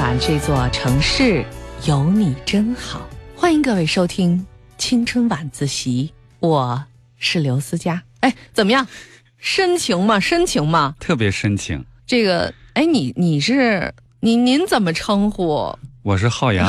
[0.00, 1.44] 晚这座城市
[1.84, 3.06] 有你真好，
[3.36, 4.46] 欢迎各位收听
[4.78, 6.82] 青春晚自习，我
[7.18, 8.02] 是刘思佳。
[8.20, 8.88] 哎，怎么样？
[9.36, 10.18] 深情吗？
[10.18, 10.94] 深情吗？
[10.98, 11.84] 特别深情。
[12.06, 15.78] 这个，哎，你你是您您怎么称呼？
[16.02, 16.66] 我是浩洋，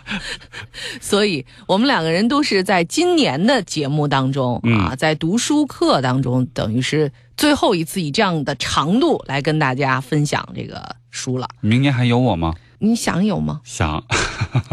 [0.98, 11.48] 所以我们两个人都是在今年的节目当中啊，在读书课当中，等于是最后一次以这样的长度来跟大家分享这个书了。
[11.62, 12.54] 明年还有我吗？
[12.78, 13.62] 你想有吗？
[13.64, 14.04] 想，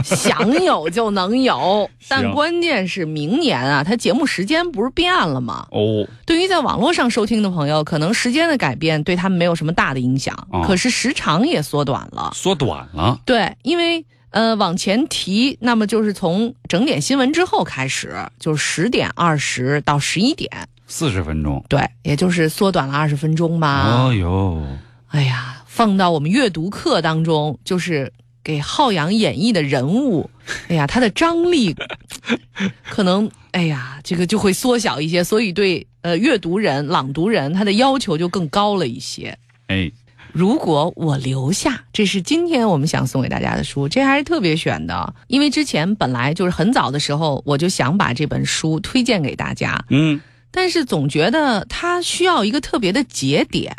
[0.04, 5.66] 想有就能有， 但关键是明年啊，它节目时间不是变了吗？
[5.72, 13.18] 哦，对于在网络上收听的朋友，可能时间的改变对他们没有什么大的影响，可是时长也缩短了，缩短了。
[13.24, 20.50] 对，因为呃往前提，那么就是从整点新闻之后开始，就是十点二十到十一点，
[20.88, 21.64] 四十分钟。
[21.70, 24.08] 对，也就是缩短了二十分钟嘛。
[24.08, 24.66] 哦哟，
[25.10, 25.54] 哎呀。
[25.78, 28.12] 放到我们阅读课当中，就是
[28.44, 30.28] 给浩洋演绎的人物，
[30.70, 31.76] 哎呀，他的张力
[32.90, 39.38] 可能，哎呀，这个就会缩小一些，所以对呃阅读人、朗读人他的要求就更高了一些。
[39.68, 39.92] 哎，
[40.34, 50.20] 如果我留下，这是今天我们想送给大家的书，这还是特别选的，因为之前本来就是很早的时候我就想把这本书推荐给大家，嗯，
[50.58, 53.72] 但是总觉得它需要一个特别的节点。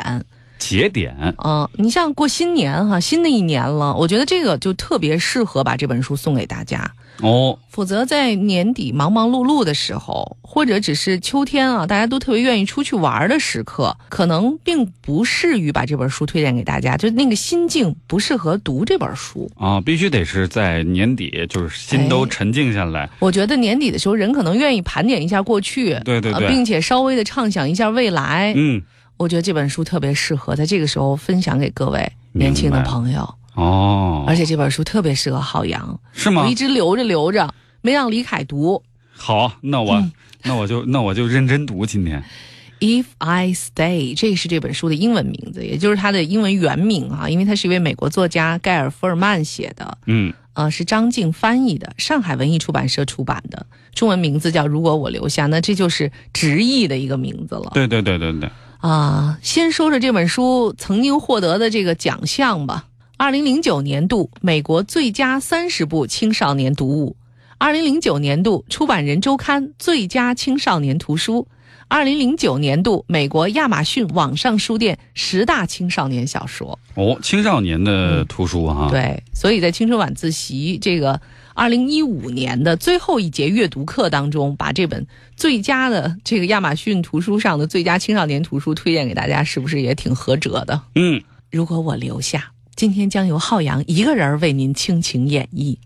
[0.57, 1.13] 节点
[1.43, 6.89] 嗯，你像过新年哈，新的一年了，我觉得这个就特别适合把这本书送给大家
[7.21, 7.57] 哦。
[7.69, 16.97] 否则在年底忙忙碌碌的时候，或者只是秋天啊，大家都特别愿意出去玩的时刻，可能并不适于把这本书推荐给大家。
[16.97, 23.09] 就那个心境不适合读这本书啊，必须得是在年底，就是心都沉静下来。
[23.19, 28.53] 我觉得年底的时候，人可能愿意盘点一下过去，对对对，并且稍微的畅想一下未来。
[28.55, 28.81] 嗯。
[29.17, 36.43] 我觉得这本书特别适合在这个时候分享给各位年轻的朋友哦，而且这本书特别适合浩洋，是吗？
[36.43, 38.81] 我一直留着留着，没让李凯读。
[39.15, 40.09] 好，那我
[40.43, 42.23] 那我就那我就认真读今天。
[42.79, 57.71] If I Stay，这是这本书的英文名字，也就是它的英文原名啊，因为它是一位美国作家盖尔·福尔曼写的，嗯，呃，是张静翻译的，上海文艺出版社出版的，中文名字叫《如果我留下》，那这就是直译的一个名字了。
[57.73, 58.49] 对对对对对。
[58.77, 62.85] 啊，先说说这本书曾经获得的这个奖项吧。
[63.19, 67.17] 二零零九年度美国最佳三十部青少年读物，
[67.57, 71.45] 二零零九年度出版人周刊最佳青少年图书，
[71.89, 76.79] 二零零九年度美国亚马逊网上书店十大青少年小说。
[76.95, 78.87] 哦，青少年的图书哈。
[78.89, 81.19] 对，所以在青春晚自习这个。
[81.53, 85.05] 二零一五年的最后一节阅读课当中，把这本
[85.35, 90.81] 最佳的这个亚马逊图书上的最佳青少年图书推荐给大家，是不是也挺合辙的？
[90.95, 92.49] 嗯，如果我留下，
[92.79, 95.77] 今天将由浩洋一个人为您倾情演绎。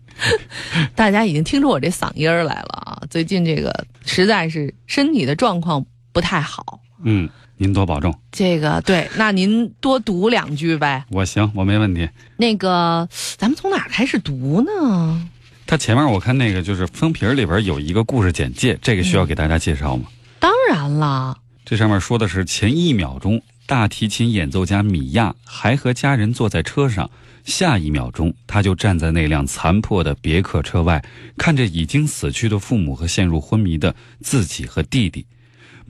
[0.94, 3.02] 大家已经听出我这嗓音来了啊！
[3.10, 6.78] 最近这个实在是身体的状况不太好。
[7.02, 8.16] 嗯，您多保重。
[8.30, 11.04] 这个对，那您多读两句呗。
[11.10, 12.08] 我行，我没问题。
[12.36, 15.28] 那个，咱们从哪开始读呢？
[15.66, 20.04] 它前面我看那个就是封皮里边有一个故事简介，这个需要给大家介绍吗？
[20.38, 27.10] 当然了，这上面说的是前一秒钟，大提琴演奏家米娅还和家人坐在车上，
[27.44, 31.02] 下一秒钟他就站在那辆残破的别克车外，
[31.38, 35.26] 看着已经死去的父母和陷入昏迷的自己和弟弟，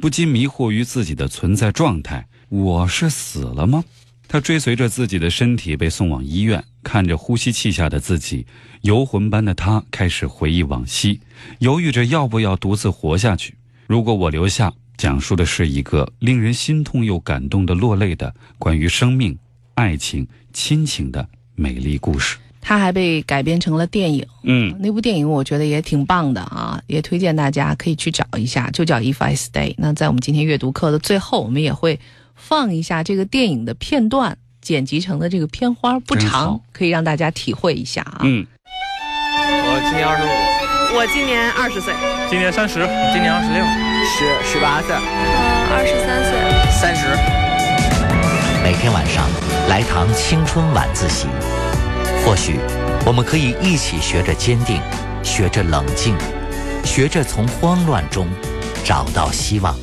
[0.00, 3.82] 不禁迷惑于自己的存在状态：我是死了吗？
[4.28, 8.46] 他追随着自己的身体被送往医院，看着呼吸器下的自己，
[8.82, 11.20] 游魂般的他开始回忆往昔，
[11.58, 13.54] 犹豫着要不要独自活下去。
[13.86, 19.36] 如果我留下，讲述的是一个令人心痛又感动的落泪的关于生命、
[19.74, 22.36] 爱情、亲情的美丽故事。
[22.60, 29.72] 它还被改编成了电影，嗯，那部电影我觉得也挺棒的啊，也推荐大家可以去找一下，就叫《If I Stay》。
[29.76, 31.98] 那在我们今天阅读课的最后，我们也会。
[32.36, 38.18] 放一下这个电影的片段，剪辑成的这个片花不长，可以让大家体会一下啊。
[38.22, 38.44] 嗯，
[39.38, 41.94] 我今年二十五，我今年二十岁，
[42.28, 42.80] 今年三十，
[43.12, 43.64] 今年二十六，
[44.04, 45.00] 十十八岁，嗯，
[45.72, 46.36] 二十三岁，
[46.70, 47.06] 三十。
[48.62, 49.26] 每天晚上
[49.68, 51.26] 来堂青春晚自习，
[52.24, 52.60] 或许
[53.06, 54.78] 我们可以一起学着坚定，
[55.22, 56.14] 学着冷静，
[56.84, 58.28] 学着从慌乱中
[58.84, 59.74] 找到希望。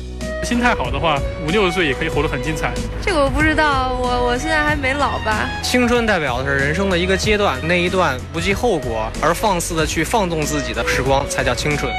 [0.44, 2.72] 心态好的话，五六十岁也可以活得很精彩。
[3.04, 5.48] 这个我不知道，我我现在还没老吧。
[5.62, 11.92] 青春代表的是人生的一个阶段，那一段不计后果而放肆的去放纵自己的时光，才叫青春。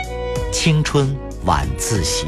[0.52, 1.14] 青春
[1.45, 2.25] 晚自习。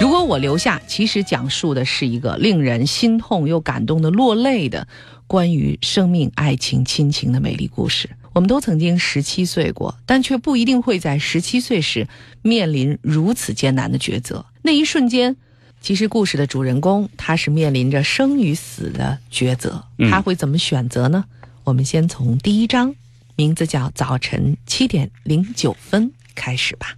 [0.00, 4.86] 如果我留下》其实讲述的是一个令人心痛又感动的落泪的
[5.26, 8.08] 关于生命、爱情、亲情的美丽故事。
[8.32, 12.06] 我们都曾经十七岁过，但却不一定会在十七岁时
[12.42, 14.44] 面临如此艰难的抉择。
[14.62, 15.36] 那一瞬间，
[15.80, 21.24] 其实故事的主人公他是面临着生与死的抉择，嗯他会怎么选择呢？
[21.64, 22.94] 我们先从第一章，
[23.36, 26.94] 名字叫《早晨七点零九分》开始吧。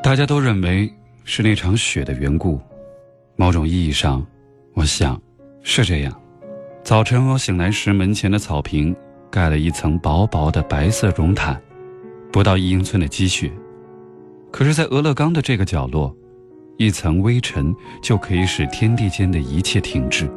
[0.00, 0.88] 大家都认为
[1.24, 2.60] 是那场雪的缘故，
[3.34, 4.24] 某种意义上，
[4.74, 5.20] 我想
[5.62, 6.20] 是这样。
[6.84, 8.94] 早晨我醒来时，门前的草坪
[9.28, 11.60] 盖了一层薄薄的白色绒毯，
[12.30, 13.50] 不到一英寸的积雪。
[14.52, 16.16] 可是，在俄勒冈的这个角落，
[16.76, 20.30] 一层微尘就可以使天地间的一切停滞。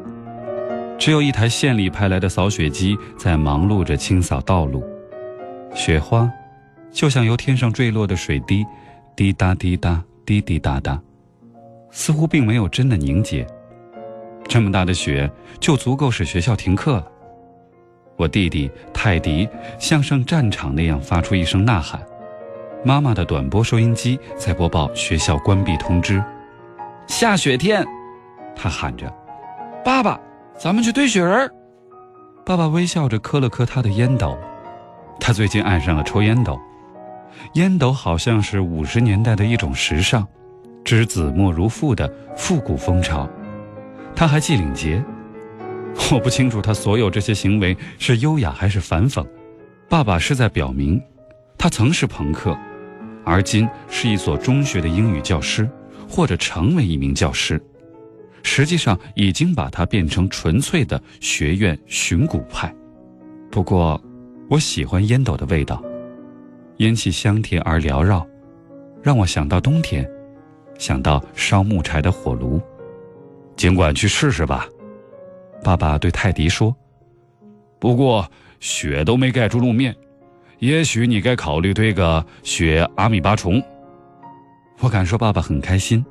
[1.00, 4.84] 只有一台县里派来的扫雪机在忙碌着清扫道路，
[5.74, 6.30] 雪花
[6.92, 8.66] 就像由天上坠落的水滴。
[9.16, 10.98] 滴答滴答，滴滴答答，
[11.92, 13.46] 似乎并没有真的凝结。
[14.48, 15.30] 这么大的雪
[15.60, 17.08] 就足够使学校停课了。
[18.16, 19.48] 我弟弟泰迪
[19.78, 22.02] 像上战场那样发出一声呐喊，
[22.84, 26.24] 妈妈的短波收音机在播报学校关闭通知。
[27.08, 27.86] 下雪天，
[28.56, 29.14] 他喊着
[29.84, 30.18] ：“爸爸，
[30.60, 31.50] 咱们去堆雪人。”
[32.46, 34.38] 爸爸微笑着磕了磕他的烟斗，
[35.20, 36.60] 他最近爱上了抽烟斗。
[37.54, 40.28] 烟斗好像是五十年代的一种时尚，
[40.84, 43.30] 之子莫如父的复古风潮。
[44.16, 45.02] 他还系领结，
[46.12, 49.26] 我不清楚他所有这些行为是优雅还是反讽。
[49.88, 51.02] 爸爸是在表明，
[51.58, 52.58] 他曾是朋克，
[53.24, 55.70] 而今是一所中学的英语教师，
[56.10, 57.62] 或者成为一名教师。
[58.44, 62.74] 实际上已经把它变成纯粹的学院寻古派。
[63.52, 64.02] 不过，
[64.50, 65.84] 我喜欢烟斗的味道。
[66.78, 68.26] 烟气香甜而缭绕，
[69.04, 70.10] 让我想到冬天，
[70.78, 72.62] 想到烧木柴的火炉。
[73.58, 74.66] 尽管去试试吧，
[75.62, 76.74] 爸爸对泰迪说。
[77.80, 78.26] 不过
[78.62, 79.94] 雪都没盖住路面，
[80.60, 83.62] 也许你该考虑堆个雪阿米巴虫。
[84.80, 86.06] 我敢说爸爸很开心。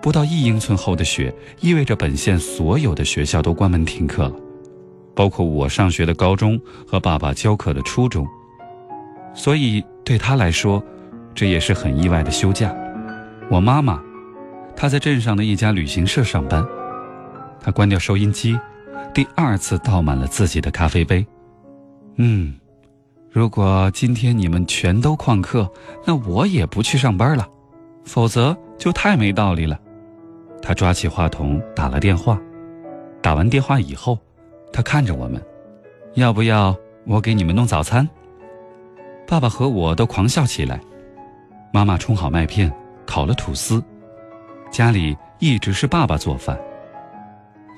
[0.00, 4.32] 不到一英寸厚的雪，意味着本县所有的学校都关门停课了，
[5.14, 8.26] 包括我上学的高中和爸爸教课的初中。
[9.34, 10.82] 所以对他来说，
[11.34, 12.74] 这也是很意外的休假。
[13.50, 14.00] 我妈妈，
[14.76, 16.64] 她在镇上的一家旅行社上班。
[17.60, 18.58] 她关掉收音机，
[19.12, 21.26] 第二次倒满了自己的咖啡杯。
[22.16, 22.54] 嗯，
[23.30, 25.70] 如果今天你们全都旷课，
[26.06, 27.46] 那我也不去上班了，
[28.04, 29.78] 否则就太没道理了。
[30.60, 32.40] 他抓起话筒打了电话。
[33.20, 34.18] 打完电话以后，
[34.72, 35.42] 他看着我们，
[36.14, 38.08] 要不要我给你们弄早餐？
[39.26, 40.80] 爸爸和我都狂笑起来。
[41.72, 42.72] 妈妈冲好麦片，
[43.06, 43.82] 烤了吐司。
[44.70, 46.58] 家里一直是爸爸做饭。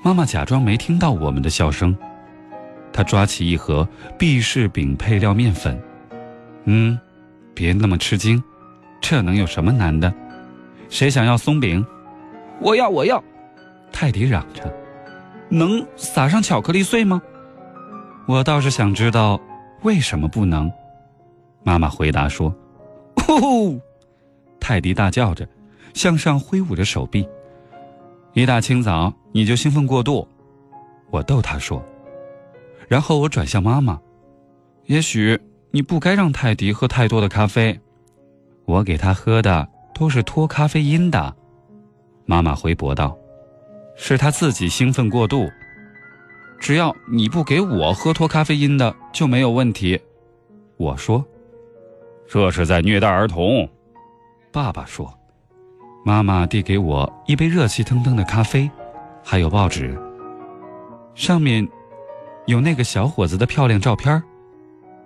[0.03, 1.95] 妈妈假装没听到我们的笑声，
[2.93, 3.87] 她抓起一盒
[4.17, 5.81] 毕氏饼配料面粉。
[6.65, 6.97] 嗯，
[7.53, 8.41] 别那么吃惊，
[9.01, 10.13] 这能有什么难的？
[10.89, 11.85] 谁想要松饼？
[12.61, 13.21] 我要，我要！
[13.91, 14.71] 泰迪嚷着。
[15.49, 17.21] 能撒上巧克力碎吗？
[18.27, 19.41] 我倒是想知道，
[19.81, 20.71] 为什么不能？
[21.63, 22.55] 妈妈回答说
[23.17, 23.79] ：“呼！”
[24.61, 25.47] 泰迪大叫着，
[25.93, 27.27] 向上挥舞着手臂。
[28.33, 30.27] 一大清早你就兴奋过度，
[31.09, 31.83] 我逗他说。
[32.87, 33.99] 然后我转向妈妈
[34.85, 35.37] ：“也许
[35.71, 37.77] 你不该让泰迪喝太多的咖啡，
[38.65, 41.35] 我给他喝的都是脱咖啡因的。”
[42.31, 43.13] 妈妈回驳道
[43.93, 45.51] ：“是他自己兴奋过度。
[46.61, 49.99] 只要你不给我喝脱咖啡因的，就没有问题。”
[50.79, 51.21] 我说。
[52.29, 53.67] 这是在虐待儿童，
[54.49, 55.13] 爸爸说。
[56.05, 58.71] 妈妈递给我一杯热气腾腾的咖啡，
[59.21, 59.93] 还有报纸，
[61.13, 61.67] 上面
[62.45, 64.23] 有那个小伙子的漂亮照片。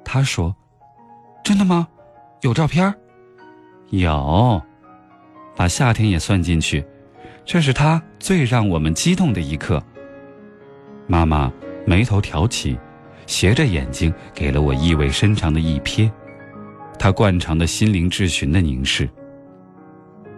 [0.04, 0.56] 他说
[1.44, 1.88] ：“真的吗？
[2.42, 2.94] 有照片？”
[3.90, 4.62] 有，
[5.56, 6.86] 把夏天也算进去，
[7.46, 9.82] 这是他最让我们激动的一刻。
[11.08, 11.52] 妈妈
[11.86, 12.78] 眉头挑起，
[13.28, 16.12] 斜着眼睛给了我意味深长的一瞥。
[16.98, 19.08] 他惯常的心灵质询的凝视。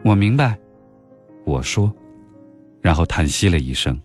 [0.04, 0.58] 我明白，
[1.46, 1.94] 我说，
[2.82, 3.98] 然后叹息了一声，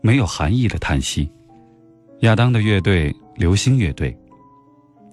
[0.00, 1.30] 没有含义的叹息。
[2.20, 4.16] 亚当的乐队，流星乐队，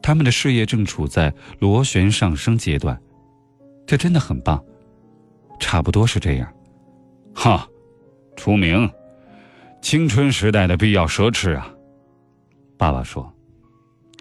[0.03, 2.99] 他们的事业正处在螺旋上升阶段，
[3.87, 4.63] 这真的很棒，
[5.59, 6.47] 差不多是这样。
[7.33, 7.67] 哈，
[8.35, 8.89] 出名，
[9.81, 11.71] 青春时代的必要奢侈啊。
[12.77, 13.31] 爸爸说，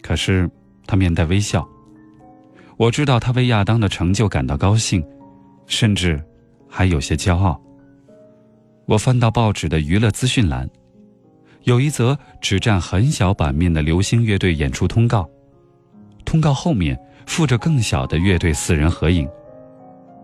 [0.02, 0.48] 可是
[0.86, 1.66] 他面带微笑。
[2.76, 5.04] 我知道他为亚当的成就感到高兴，
[5.66, 6.22] 甚至
[6.68, 7.60] 还有些骄傲。
[8.86, 10.68] 我翻到报纸的娱乐资讯栏，
[11.64, 15.28] 有一则只占很小版面的流星乐队演出通告，
[16.24, 19.28] 通告后面附着更小的乐队四人合影，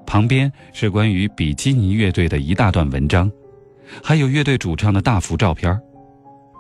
[0.07, 3.31] 旁边是关于比基尼乐队的一大段文章，
[4.03, 5.79] 还有乐队主唱的大幅照片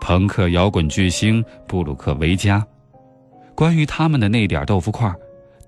[0.00, 2.64] 朋克摇滚巨星布鲁克维加。
[3.54, 5.10] 关于他们的那点豆腐块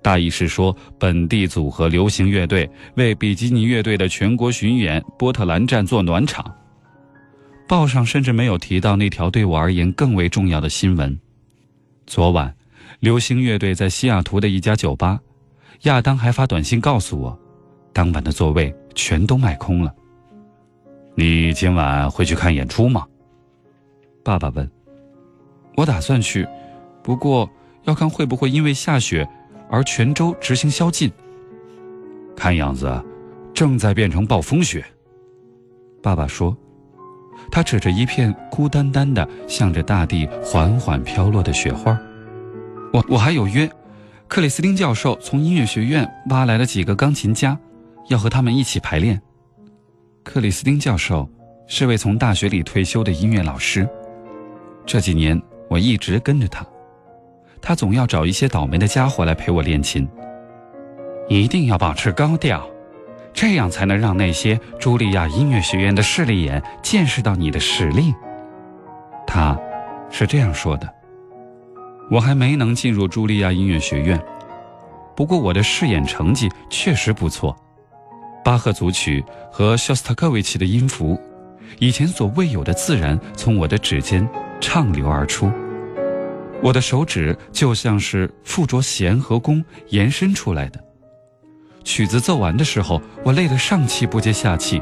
[0.01, 6.45] 大意是说本地组合流行乐队为比基尼乐队的全国巡演波特兰站做暖场。
[7.67, 11.19] 报上甚至没有提到那条对我而言更为重要的新闻：
[12.07, 12.55] 昨晚，
[12.99, 15.19] 流行乐队在西雅图的一家酒吧，
[15.83, 17.39] 亚当还发短信告诉我，
[17.93, 19.93] 当晚的座位全都卖空了。
[21.15, 23.05] 你今晚会去看演出吗？
[24.23, 24.69] 爸爸问。
[25.75, 26.47] 我打算去，
[27.03, 27.49] 不过。
[27.85, 29.27] 要看会不会因为下雪
[29.71, 31.09] 而全州执行宵禁。
[32.35, 33.03] 看样子，
[33.53, 34.83] 正在变成暴风雪。
[36.03, 36.55] 爸爸说，
[37.49, 41.97] 他指着一片孤单单的、向着大地缓缓飘落的雪花。
[42.93, 43.67] 我我还有约，
[44.27, 47.57] 克里斯汀教授从音乐学院挖来了几个钢琴家，
[48.09, 49.19] 要和他们一起排练。
[50.23, 51.27] 克里斯汀教授
[51.65, 53.87] 是位从大学里退休的音乐老师，
[54.85, 56.65] 这几年我一直跟着他。
[57.61, 60.07] 他总要找一些倒霉的家伙来陪我练琴，
[61.27, 62.67] 一定要保持高调，
[63.33, 68.13] 这样才能让那些茱莉亚音乐学院的势利眼见识到你的实力。
[69.27, 69.59] 他，
[70.09, 70.89] 是这样说的。
[72.09, 74.19] 我还没能进入茱莉亚音乐学院，
[75.15, 77.55] 不过我的试演成绩确实不错，
[78.49, 81.21] 巴赫组曲和肖斯塔科维奇的音符，
[81.77, 84.27] 以前所未有的自然从我的指尖
[84.59, 85.51] 畅流而出。
[86.63, 90.83] 我的手指就像是附着弦和弓延伸出来的。
[91.83, 94.81] 曲子奏完的时候，我累得上气不接下气，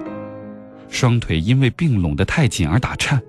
[0.88, 3.22] 双腿因为并拢得太紧而打颤。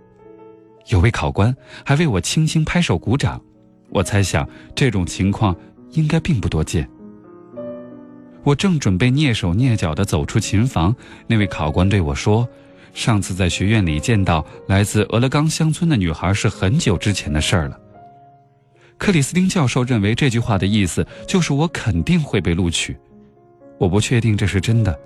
[0.86, 1.52] 有位考官
[1.84, 3.42] 还为我轻轻拍手鼓掌。
[3.90, 5.56] 我猜想这种情况
[5.94, 6.88] 应该并不多见。
[8.48, 12.48] 我正准备蹑手蹑脚地走出琴房，那位考官对我说
[12.94, 17.78] ：“上次在学院里见到来自俄勒冈乡村的女孩是很久之前的事儿了。”
[18.96, 22.96] 克里斯汀教授认为这句话的意思就是我肯定会被录取，
[23.76, 24.98] 我不确定这是真的。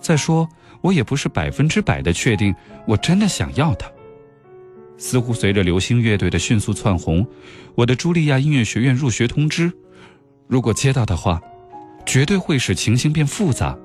[0.00, 0.48] 再说，
[0.80, 2.52] 我也不是百分之百的确定
[2.84, 3.88] 我真的想要他。
[4.98, 7.24] 似乎随着流星乐队的迅速窜红，
[7.76, 9.72] 我的茱莉亚音乐学院入学通知，
[10.48, 11.40] 如果接到的话，
[12.06, 13.76] 绝对会使情形变复杂，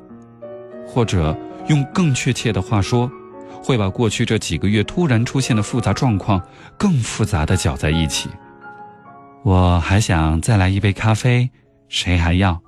[0.87, 1.35] 或者
[1.67, 3.11] 用更确切的话说，
[3.63, 6.41] 会把过去这几个月突然出现的复杂状况
[6.77, 8.29] 更复杂的搅在一起。
[9.43, 11.49] 我还想再来一杯咖啡，
[11.89, 12.61] 谁还要？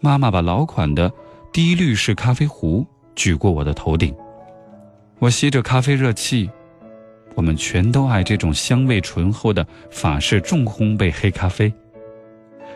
[0.00, 1.12] 妈妈把老款的
[1.52, 4.14] 滴滤式咖啡壶举过我的头顶，
[5.18, 6.48] 我吸着咖啡热气。
[7.36, 11.72] 我们全都爱这种香味醇厚的法式重烘焙黑咖啡，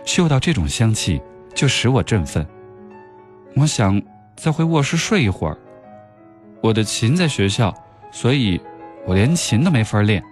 [0.05, 1.21] 嗅到这种香气
[1.55, 2.47] 就使我振奋。
[3.55, 4.01] 我想
[4.37, 5.57] 再回卧室睡一会儿。
[6.61, 7.75] 我的琴在学校，
[8.11, 8.61] 所以
[9.07, 10.23] 我连琴都没法练。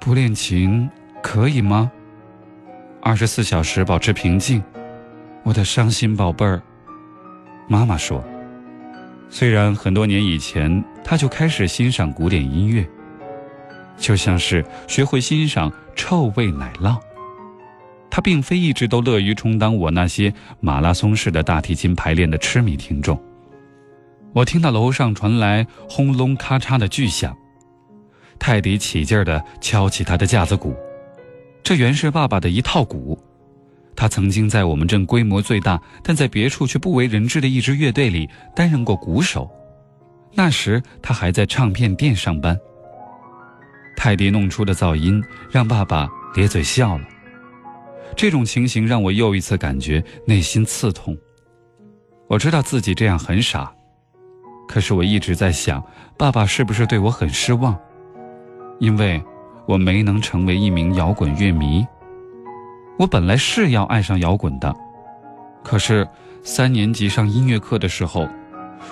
[0.00, 0.88] 不练琴。
[1.22, 1.92] 可以吗？
[3.02, 4.64] 二十四小时保持平静，
[5.42, 6.62] 我的伤心宝贝儿。
[7.68, 8.24] 妈妈说，
[9.28, 12.88] 虽然很多年以前她就开始欣赏古典音乐，
[13.98, 16.98] 就像是学会欣赏臭味奶酪。
[18.10, 23.18] 他并非一直都乐于充当我那些马拉松式的大提琴排练的痴迷听众。
[24.32, 27.36] 我听到楼上传来轰隆咔嚓的巨响，
[28.38, 30.74] 泰迪起劲儿地敲起他的架子鼓。
[31.62, 33.18] 这原是爸爸的一套鼓，
[33.94, 39.50] 他曾经在我们镇规模最大，但在别处却不为人知的一支乐队里担任过鼓手。
[40.32, 42.58] 那时他还在唱片店上班。
[43.96, 47.04] 泰迪弄出的噪音让爸爸咧嘴笑了。
[48.20, 51.16] 这种情形让我又一次感觉内心刺痛。
[52.28, 53.72] 我知道自己这样很傻，
[54.68, 55.82] 可是我一直在想，
[56.18, 57.74] 爸爸是不是对我很失望？
[58.78, 59.18] 因为。
[59.66, 61.86] 我没能成为一名摇滚乐迷。
[62.98, 64.74] 我本来是要爱上摇滚的，
[65.62, 66.06] 可是
[66.42, 68.28] 三年级上音乐课的时候，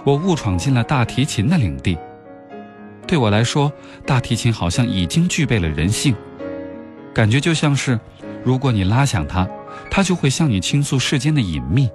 [0.05, 1.99] 我误闯进了大提琴的领地。
[3.09, 3.73] 对我来说，
[4.07, 6.15] 大提琴好像已经具备了人性，
[7.13, 7.99] 感觉就像是，
[8.45, 9.49] 如果你拉响它，
[9.91, 11.89] 它就会向你倾诉世间的隐秘。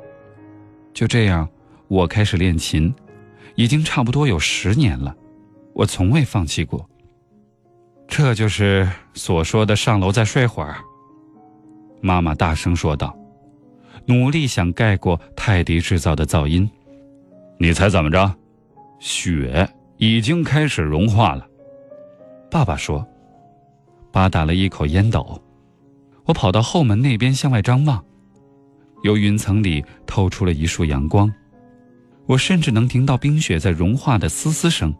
[0.94, 1.48] 就这样，
[1.88, 2.94] 我开始练琴，
[3.56, 5.16] 已经差不多有十年了，
[5.74, 6.88] 我从未放弃过。
[8.08, 10.76] 这就是所说的上楼再睡会儿。
[12.02, 13.18] 妈妈大声说道
[14.06, 16.70] ：“努力想盖过泰迪制造的噪音。
[17.58, 18.36] 你猜怎么着？
[19.00, 21.48] 雪已经开始融化了。
[22.52, 23.06] 爸爸说。
[24.12, 25.42] 爸打了一口烟斗。
[26.26, 28.04] 我跑到后门那边向外张望，
[29.04, 31.32] 由云层里透出了一束阳光。
[32.26, 34.94] 我甚至能听到冰雪在融化的嘶嘶声。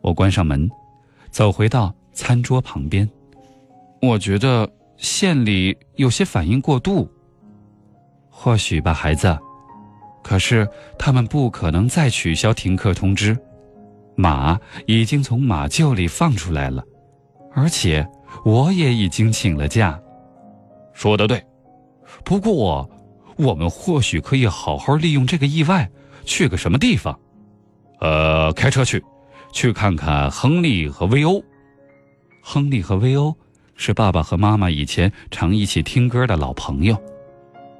[0.00, 0.70] 我关上门，
[1.30, 3.08] 走回到餐桌旁边。
[4.00, 7.10] 我觉得县里有些反应过度。
[8.30, 9.38] 或许吧，孩子。
[10.22, 10.66] 可是
[10.98, 13.36] 他们不可能再取消停课通知。
[14.16, 16.82] 马已经从马厩里放出来了，
[17.52, 18.06] 而且
[18.44, 20.00] 我也已经请了假。
[20.94, 21.44] 说的对。
[22.24, 22.88] 不过，
[23.36, 25.90] 我们或许可以好好利用这个意外，
[26.24, 27.18] 去个什么地方？
[28.00, 29.04] 呃，开车去，
[29.52, 31.44] 去看看亨利和威欧。
[32.42, 33.34] 亨利和威欧。
[33.76, 36.96] 是爸爸和妈妈以前常一起听歌的老朋友，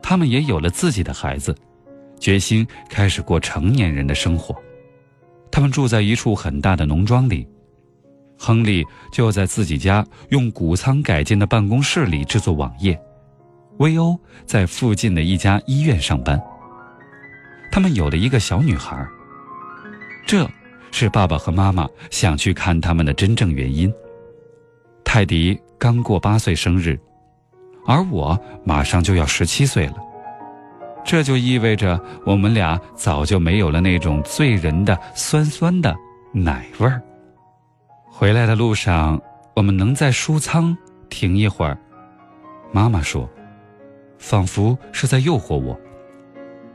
[0.02, 1.56] 他们也有了自己的孩子，
[2.18, 4.52] 决心开始过成年人的生活。
[5.52, 7.46] 他们住在一处很大的农庄里，
[8.38, 12.98] 亨利就在自己家用谷仓改建的办公室里制作网页，
[13.78, 16.40] 威欧在附近的一家医院上班。
[17.72, 19.06] 他们有了一个小女孩，
[20.26, 20.48] 这
[20.90, 23.92] 是爸爸和妈妈想去看他们的真正原因。
[25.04, 25.58] 泰迪。
[25.76, 26.98] 刚过八岁生日，
[27.84, 29.96] 而我马上就要十七岁了，
[31.04, 35.94] 这就意味着我们俩早就没有了那种醉人的酸酸的
[36.32, 37.02] 奶味儿。
[38.16, 39.20] 回来的路上，
[39.56, 40.74] 我们能在书仓
[41.08, 41.76] 停一会儿，
[42.72, 43.28] 妈妈说，
[44.18, 45.76] 仿佛是在诱惑我。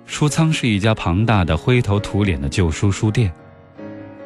[0.06, 3.32] 书仓是一家庞大的、灰头土脸的旧书书店。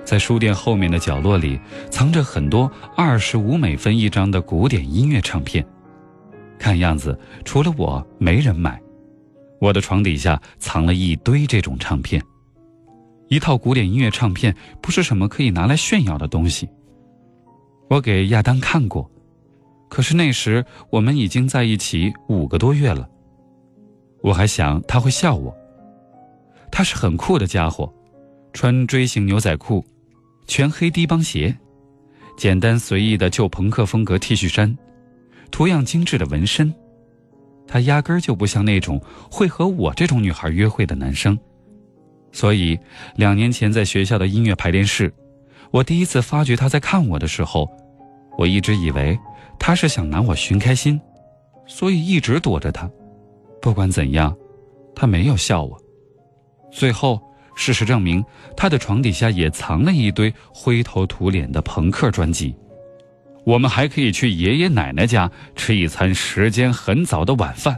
[0.04, 1.60] 在书店后面的角落里，
[1.92, 5.64] 藏着很多二十五美分一张的古典音乐唱片。
[6.58, 8.82] 看样子，除了我，没人买。
[9.60, 12.20] 我的床底下藏了一堆这种唱片。
[13.28, 16.68] 一套古典音乐唱片不是什么可以拿来炫耀的东西。
[17.90, 19.10] 我给亚当看过，
[19.90, 23.08] 可是那时我们已经在一起五个多月了。
[24.22, 25.56] 我还想他会笑我。
[26.72, 27.94] 他是很酷的家伙，
[28.52, 29.86] 穿锥形牛仔裤。
[30.46, 31.56] 全黑低帮鞋，
[32.38, 34.78] 简单随意的旧朋克风格 T 恤衫，
[35.52, 36.74] 图样精致的纹身，
[37.66, 41.40] 他压根儿就不像那种会和我这种女孩约会的男生。
[42.34, 42.78] 所以，
[43.16, 45.14] 两年前在学校的音乐排练室，
[45.74, 47.68] 我第一次发觉他在看我的时候，
[48.38, 49.20] 我一直以为
[49.58, 51.02] 他是想拿我寻开心，
[51.66, 52.90] 所以一直躲着他。
[53.60, 54.36] 不管怎样，
[54.96, 55.78] 他没有笑我。
[56.72, 57.20] 最后。
[57.56, 58.26] 事实证明，
[58.58, 62.56] 他的床底下也藏了一堆灰头土脸的朋克专辑。
[63.46, 67.78] 我们还可以去爷爷奶奶家吃一餐时间很早的晚饭。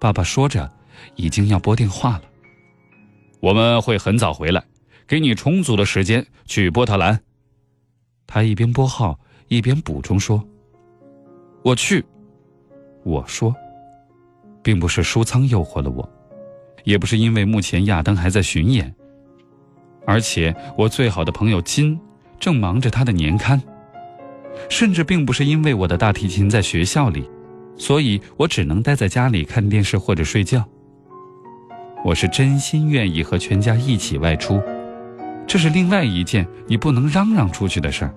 [0.00, 0.68] 爸爸说着，
[1.14, 2.22] 已经要拨电话了。
[3.38, 4.60] 我们会很早回来，
[5.12, 7.20] 给你充足的时间去波特兰。
[8.26, 10.42] 他一边拨号一边补充说
[11.62, 12.02] ：“我去。”
[13.04, 13.54] 我说
[14.64, 16.10] ：“并不是书仓诱惑了我。”
[16.84, 18.90] 也不是因为目前亚当还在巡演，
[20.06, 22.00] 而且我最好的朋友金
[22.40, 23.60] 正忙着他的年刊，
[24.70, 27.28] 甚至并不是因为我的大提琴在学校里，
[27.76, 30.66] 所以我只能待在家里看电视或者睡觉。
[32.02, 34.58] 我是真心愿意和全家一起外出，
[35.46, 38.14] 这是另外一件你不能嚷嚷出去的事儿。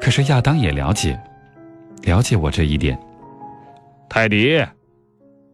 [0.00, 1.18] 可是亚当也了解，
[2.02, 2.98] 了解我这一点。
[4.08, 4.64] 泰迪，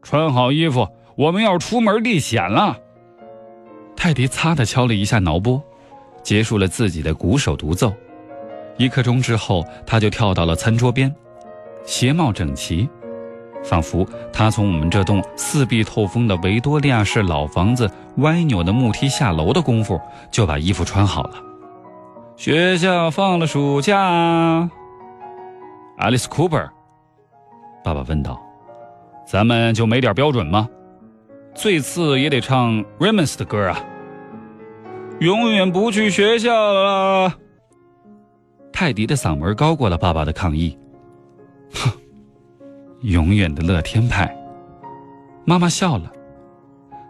[0.03, 0.89] 穿好衣服。
[1.17, 2.79] 我们要出门历险了。
[3.95, 5.63] 泰迪擦的敲了一下脑波，
[6.23, 7.93] 结束了自己的鼓手独奏。
[8.79, 11.15] 一刻钟之后，他就跳到了餐桌边，
[11.85, 12.89] 鞋帽整齐，
[13.63, 21.35] 仿佛他从我们这栋四壁透风的维多利亚式老房子歪扭的木梯下楼的功夫，就把衣服穿好了。
[22.37, 24.69] 学校放了暑假。
[25.99, 26.71] Alice Cooper，
[27.85, 28.41] 爸爸问道
[29.29, 30.69] ：“咱们就没点标准吗？”
[31.55, 33.79] 最次也得唱 Ramos 的歌啊！
[35.19, 37.35] 永远不去学校了。
[38.73, 40.79] 泰迪的嗓门高过了爸爸的抗议。
[41.75, 41.91] 哼，
[43.03, 44.35] 永远的乐天派。
[45.45, 46.11] 妈妈笑了，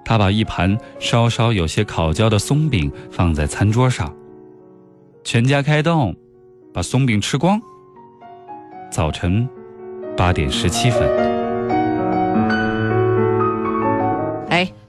[0.05, 4.15] 她把一盘稍稍有些烤焦的松饼放在餐桌上。
[5.25, 6.17] 全家开动，
[6.73, 7.61] 把松饼吃光。
[8.91, 9.49] 早晨
[10.17, 11.31] 八点十七分。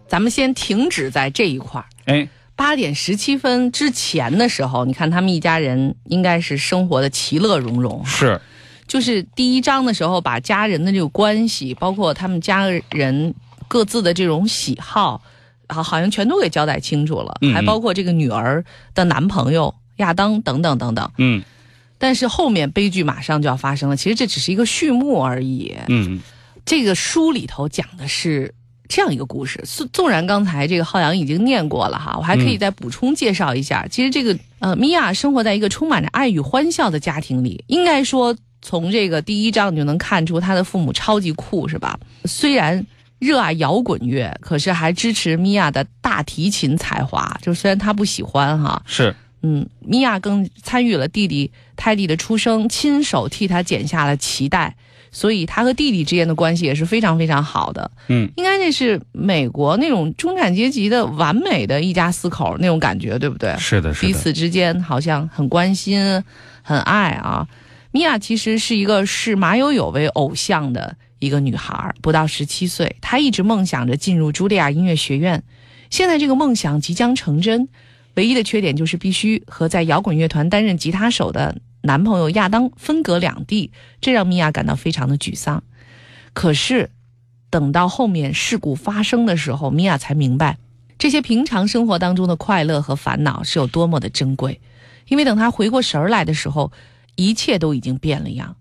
[0.08, 1.88] 咱们先停止在这一块儿。
[2.04, 8.04] 哎，八点十七分之前的时候，你看他们一家人应该是生活的其乐融融。
[8.04, 8.42] 是，
[8.92, 13.34] 就是第一章的时候，把家人的这个关系，包括他们家人
[13.70, 15.22] 各自的这种喜好，
[15.70, 18.62] 好好像全都给交代清楚了，还包括这个女儿
[18.94, 21.10] 的男朋友亚当等等等等。
[21.20, 21.42] 嗯
[21.98, 25.74] 但是后面悲剧马上就要发生了，其实这只是一个序幕而已。
[25.88, 26.20] 嗯
[26.66, 28.54] 这个书里头讲的是
[28.90, 33.88] 这样一个故事，纵纵然刚才这个浩洋已经念过了哈，我还可以再补充介绍一下。
[33.90, 42.00] 其实这个呃，米娅生活在一个充满着爱与欢笑的家庭里，应该说从这个第一章你就能看出他的父母超级酷，是吧？
[42.26, 42.86] 虽然
[43.20, 47.38] 热爱摇滚乐，可是还支持米娅的大提琴才华。
[47.42, 54.76] 就虽然他不喜欢哈，是嗯，米娅更参与了弟弟泰迪的出生，亲手替他剪下了脐带，
[55.12, 57.90] 所以他和弟弟之间的关系也是非常非常好的。
[58.08, 63.56] 嗯，应该这是美国那种中产阶级的完美的一家四口那种感觉，对不对？
[63.58, 66.24] 是的，是的，彼此之间好像很关心、
[66.62, 67.48] 很爱啊。
[67.92, 75.44] 米娅其实是一个视马友友为偶像的一个女孩，不到十七岁，她一直梦想着进入茱莉亚音乐学院。
[75.90, 77.68] 现在这个梦想即将成真，
[78.16, 85.62] 唯一的缺点就是必须和在摇滚乐团担任吉他手的男朋友亚当分隔两地，这让米娅感到非常的沮丧。
[86.32, 86.92] 可是，
[87.50, 90.58] 等到后面事故发生的时候，米娅才明白，
[90.98, 94.62] 这些平常生活当中的快乐和烦恼是有多么的珍贵。
[95.10, 96.72] 因为等她回过神儿来的时候，
[97.16, 98.56] 一切都已经变了样。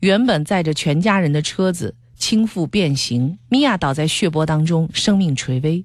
[0.00, 5.84] 原本载着全家人的车子倾覆变形，米娅倒在血泊当中，生命垂危。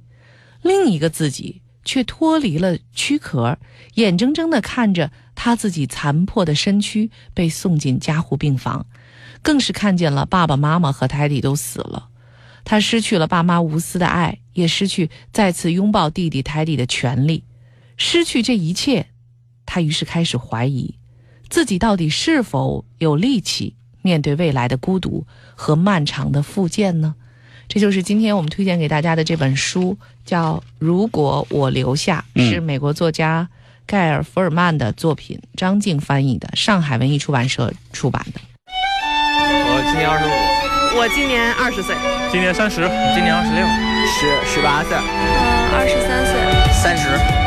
[0.62, 3.58] 另一个自己却脱离了躯壳，
[3.96, 8.86] 眼睁睁地看着他自己残破的身躯被送进加护病房，
[9.42, 12.10] 更是看见了爸爸妈妈和泰迪都死了。
[12.64, 17.44] 他失去了爸妈无私的爱，也失去再次拥抱弟弟泰迪的权利。
[17.98, 19.08] 失去这一切，
[19.66, 20.96] 他于是开始怀疑，
[21.52, 27.14] 自己到底是否有力气面对未来的孤独和漫长的复健呢？
[27.68, 33.50] 这就是今天我们推荐给大家的这本书，叫《如果我留下》，嗯是美国作家
[33.86, 38.40] 盖尔·福尔曼的作品，张静翻译的，上海文艺出版社出版的。
[38.66, 41.94] 我今年二十五，我今年二十岁，
[42.32, 42.78] 今年三十，
[43.14, 43.66] 今年二十六，
[44.08, 45.04] 十十八岁，嗯，
[45.74, 46.34] 二十三岁。
[46.82, 47.41] 三十。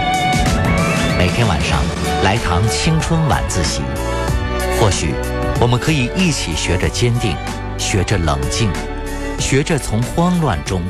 [1.25, 1.83] 每天晚上
[2.23, 3.81] 来堂青春晚自习，
[4.79, 5.15] 或许
[5.59, 7.35] 我们可以一起学着坚定，
[7.79, 8.71] 学着冷静，
[9.39, 10.83] 学着从慌乱中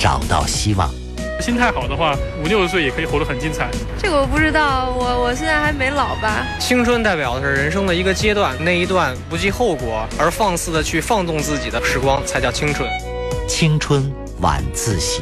[0.00, 0.90] 找到希望。
[1.38, 3.68] 心态好的话，五六十岁也可以活得很精彩。
[3.98, 6.46] 这个我不知道，我我现在还没老吧？
[6.58, 12.88] 青春代表的是人生的一个阶段，那一段不计后果而放肆的去放纵自己的时光，才叫青春。
[13.46, 15.20] 青春晚自习。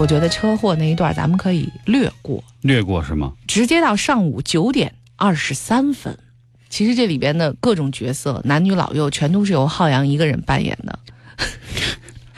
[0.00, 3.32] 我觉得车祸那一段咱们可以略过，略过是吗？
[3.46, 6.18] 直接到上午九点二十三分。
[6.68, 10.98] 其实这里边的各种角色，男女老幼，全都是由浩洋一个人扮演的。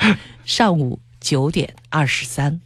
[0.44, 2.60] 上午九点二十三，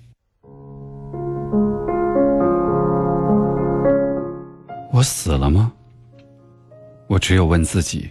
[4.93, 5.73] 我死了吗？
[7.07, 8.11] 我只有问自己：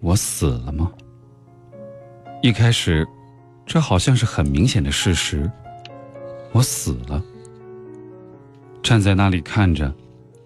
[0.00, 0.90] 我死了吗？
[2.42, 3.06] 一开始，
[3.66, 5.50] 这好像是很明显的事实。
[6.52, 7.22] 我死了。
[8.82, 9.92] 站在那里看着，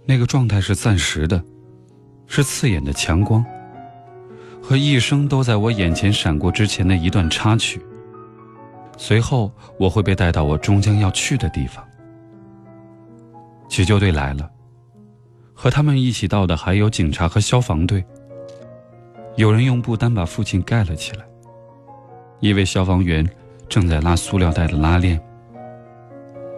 [0.06, 1.44] 那个状态是暂时的，
[2.26, 3.44] 是刺眼的强光，
[4.62, 7.80] 和一生都在我眼前闪过之前的一段插曲。
[8.96, 11.84] 随后，我会被带到我终将要去的地方。
[13.68, 14.50] 急救队来了。
[15.52, 18.02] 和他们一起到的还有警察和消防队。
[19.36, 21.29] 有人用布单把父亲盖了起来。
[22.40, 23.28] 一位消防员
[23.68, 25.20] 正在拉塑料袋的拉链。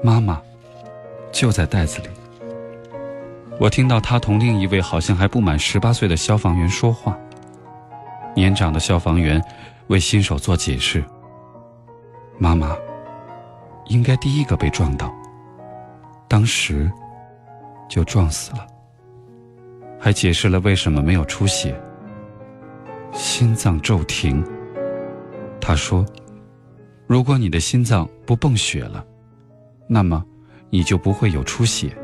[0.02, 0.40] 妈妈
[1.30, 2.08] 就在袋子里。
[3.60, 7.16] 我听到他同另一位好像还不满十八岁的消防员说话。
[8.34, 9.42] 年长的消防员
[9.88, 11.04] 为新手做解释。
[12.38, 12.76] 妈妈
[13.86, 15.12] 应该第一个被撞到，
[16.26, 16.90] 当时
[17.88, 18.66] 就撞死了。
[20.00, 21.78] 还解释了为什么没有出血。
[23.12, 24.44] 心脏骤停。
[25.64, 26.04] 他说
[27.06, 29.06] ：“如果你的心脏不泵血了，
[29.88, 30.24] 那么
[30.70, 31.96] 你就不会有出血，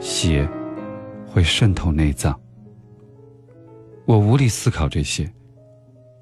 [0.00, 0.48] 血
[1.26, 2.34] 会渗透内脏。”
[4.06, 5.30] 我无力思考这些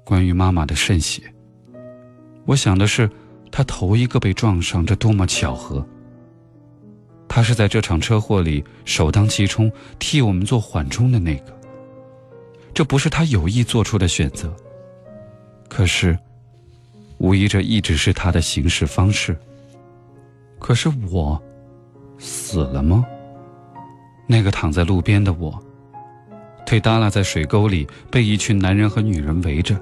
[0.03, 1.23] 关于妈妈的渗血。
[2.45, 3.09] 我想的是，
[3.49, 5.87] 她头一个被撞上，这多么巧合！
[7.29, 11.57] 他是在这场车祸里首当其冲替我们做缓冲的那个。
[12.73, 14.53] 这不是他有意做出的选择，
[15.69, 16.19] 可是，
[17.21, 19.37] 无疑这一直是他的行事方式。
[20.57, 21.39] 可是我
[22.17, 23.05] 死了吗？
[24.25, 25.57] 那个躺在路边的我，
[26.65, 29.79] 腿耷拉在水沟里，被一群男人和女人围着。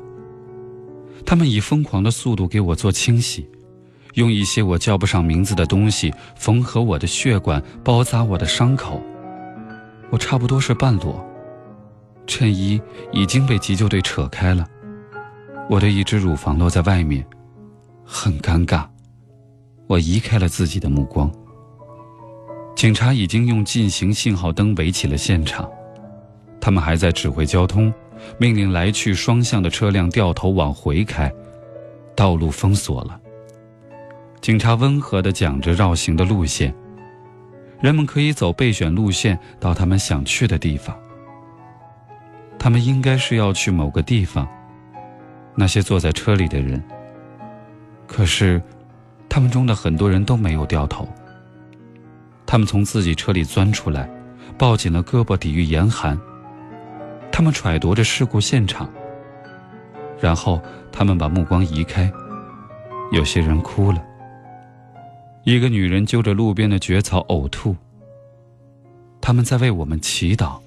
[1.25, 3.49] 他们以疯狂的速度给我做清洗，
[4.15, 9.01] 用一些我叫不上名字的东西缝合我的血管，包扎我的伤口。
[10.09, 11.25] 我差不多是半裸，
[12.27, 12.81] 衬衣
[13.13, 14.67] 已经被急救队扯开了，
[15.69, 17.23] 我的一只乳房露在外面，
[18.03, 18.87] 很尴尬。
[19.85, 21.31] 我移开了自己的目光。
[22.75, 25.69] 警察已经用进行信号灯围起了现场，
[26.59, 27.93] 他们还在指挥交通，
[28.39, 31.31] 命令来去双向的车辆掉头往回开，
[32.15, 33.19] 道路封锁了。
[34.41, 36.73] 警察温和地讲着绕行的路线，
[37.79, 40.97] 人们可以走备选路线到他们想去的地方。
[42.57, 44.47] 他们应该是要去某个地方。
[45.59, 46.81] 那些坐在车里的人，
[48.07, 48.61] 可是，
[49.27, 51.05] 他们中的很多人都没有掉头。
[52.45, 54.09] 他们从自己车里钻出来，
[54.57, 56.17] 抱紧了胳膊抵御严寒。
[57.29, 58.89] 他们揣度着事故现场，
[60.17, 60.61] 然后
[60.93, 62.09] 他们把目光移开。
[63.11, 64.01] 有些人哭了。
[65.43, 67.75] 一个女人揪着路边的蕨草呕吐。
[69.19, 70.57] 他们在为我们祈祷。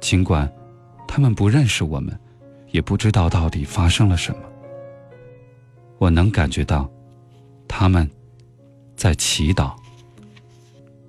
[0.00, 0.52] 尽管
[1.06, 2.18] 他们不认识我们，
[2.70, 4.40] 也不知道到底发生了什么。
[5.98, 6.88] 我能感觉到，
[7.66, 8.08] 他们
[8.96, 9.72] 在祈祷。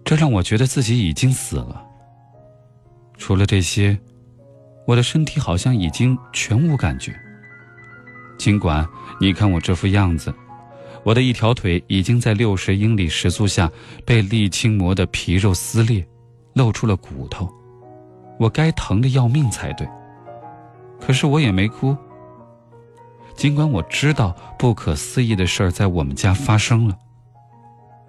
[0.04, 1.86] 这让我觉得自己已经死了。
[3.18, 3.96] 除了这些，
[4.88, 7.14] 我的身体好像已经全无感觉。
[8.38, 8.88] 尽管
[9.20, 10.34] 你看我这副样子，
[11.04, 13.72] 我的一条腿已经在六十英里时速下
[14.06, 16.04] 被沥青磨得皮肉撕裂，
[16.54, 17.48] 露出了骨头，
[18.40, 19.88] 我该疼的要命才对。
[21.00, 21.96] 可是我也没哭。
[23.36, 26.98] 尽管我知道不可思议的事儿在我们家发生了。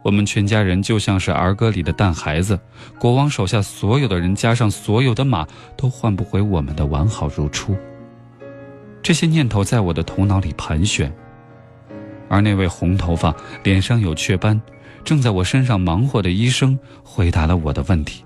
[0.02, 2.58] 我们全家人就像是儿歌里的蛋孩子，
[2.98, 7.76] 国王手下所有的人加上所有的马，都换不回我们的完好如初。
[9.02, 11.12] 这些念头在我的头脑里盘旋，
[12.28, 14.60] 而那位红头发、脸上有雀斑、
[15.04, 18.24] 正在我身上忙活的医生回答了我的问题。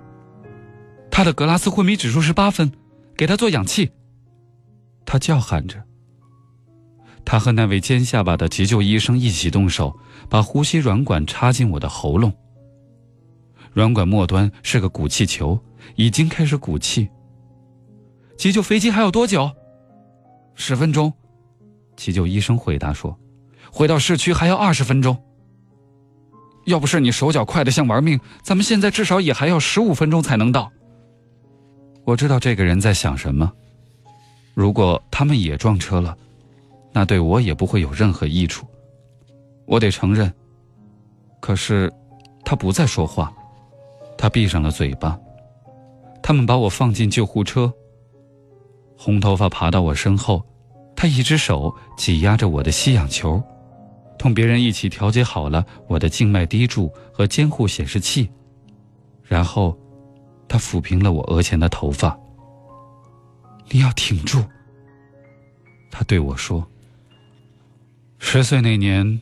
[1.10, 2.72] 他的格拉斯昏迷指数是八分，
[3.16, 3.90] 给他做氧气。
[5.04, 5.82] 他叫喊着。
[7.24, 12.32] 他和那位尖下巴的急救医生一起动手，把呼吸软管插进我的喉咙。
[13.72, 15.58] 软管末端是个鼓气球，
[15.96, 17.08] 已经开始鼓气。
[18.36, 19.50] 急救飞机还有多久？
[20.54, 21.12] 十分钟。
[21.96, 23.16] 急救医生回答说
[23.72, 25.16] ：“回到市区还要二十分钟。”
[26.66, 30.70] 要不是你手脚快的像玩命，咱们现在至少也还要十五分钟才能到。
[32.04, 33.50] 我知道这个人在想什么。
[34.54, 36.16] 如果他们也撞车了。
[36.96, 38.64] 那对我也不会有任何益处，
[39.66, 40.32] 我得承认。
[41.40, 41.92] 可是，
[42.44, 43.34] 他不再说话，
[44.16, 45.18] 他闭上了嘴巴。
[46.22, 47.70] 他们把我放进救护车。
[48.96, 50.40] 红头发爬到我身后，
[50.94, 53.42] 他一只手挤压着我的吸氧球，
[54.16, 58.30] 同别人一起调节好了我的静脉滴注和监护显示器，
[59.24, 59.76] 然后，
[60.46, 62.16] 他抚平了我额前的头发。
[63.70, 64.44] 你要挺住，
[65.90, 66.66] 他对我说。
[68.18, 69.20] 十岁那年，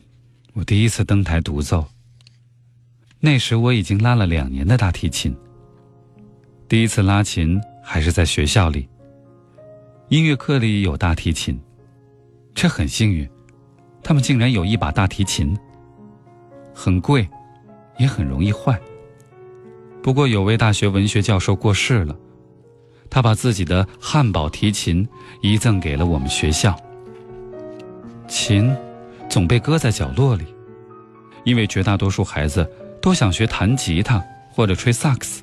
[0.53, 1.85] 我第一次登台独奏。
[3.19, 5.35] 那时我已经拉了两年的大提琴。
[6.67, 8.87] 第一次拉琴还是在学校里。
[10.09, 11.59] 音乐课里有大提琴，
[12.53, 13.27] 这很幸运，
[14.03, 15.57] 他们竟然有一把大提琴。
[16.73, 17.27] 很贵，
[17.97, 18.79] 也很容易坏。
[20.01, 22.17] 不过有位大学文学教授过世了，
[23.13, 25.07] 他把自己的汉堡提琴
[25.41, 26.75] 遗赠给了我们学校。
[28.27, 28.75] 琴。
[29.29, 30.45] 总被搁在角落里，
[31.43, 32.69] 因为绝大多数孩子
[33.01, 35.41] 都想学弹吉他或者吹萨克斯。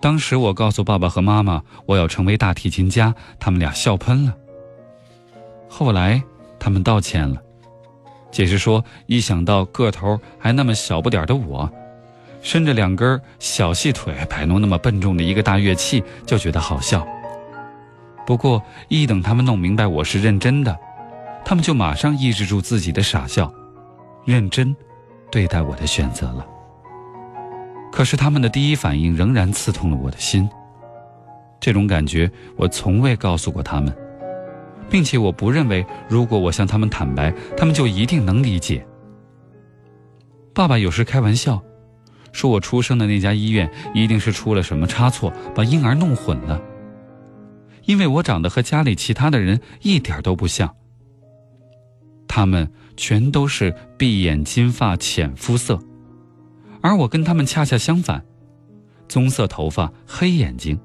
[0.00, 4.34] 当时我告诉爸爸和妈妈我要成为大提琴家，他们俩笑喷了。
[5.68, 6.20] 后来
[6.58, 7.40] 他们道歉了，
[8.32, 11.70] 解释说一想到个头还那么小不点的我，
[12.44, 17.04] 伸着两根小细腿摆弄那么笨重的一个大乐器，就觉得好笑。
[18.26, 20.78] 不过一等他们弄明白我是认真的。
[21.42, 23.52] 他们就马上抑制住自己的傻笑，
[24.24, 24.74] 认真
[25.30, 26.46] 对待我的选择了。
[27.90, 30.48] 可是他们的第一反应仍然刺痛了我的心。
[31.60, 33.94] 这种感觉我从未告诉过他们，
[34.90, 38.86] 并且我不认为，如果我向他们坦白，他们就一定能理解。
[40.54, 41.62] 爸爸有时开玩笑，
[42.34, 46.60] 说我出生的那家医院一定是出了什么差错，把婴儿弄混了，
[47.84, 50.74] 因为我长得和家里其他的人一点都不像。
[52.26, 55.78] 他们全都是碧眼金发浅肤色，
[56.82, 58.20] 而我跟他们恰恰相反，
[59.08, 60.76] 棕色头发黑眼睛。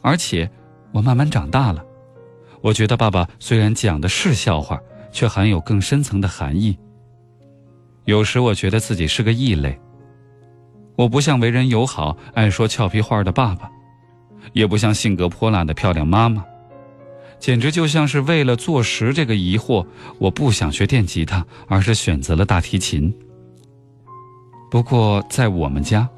[0.00, 0.50] 而且
[0.92, 1.84] 我慢慢长大了，
[2.62, 4.80] 我觉得爸爸虽然讲的是笑话，
[5.12, 6.78] 却含有更深层的含义。
[8.06, 9.78] 有时我觉得自己是个异类。
[10.96, 13.70] 我不像为人友好、爱说俏皮话的爸爸，
[14.52, 16.44] 也不像性格泼辣的漂亮妈妈，
[17.38, 19.86] 简直就像是为了坐实这个疑惑，
[20.18, 23.12] 我不想学电吉他，而是选择了大提琴。
[24.70, 26.08] 不过在我们家，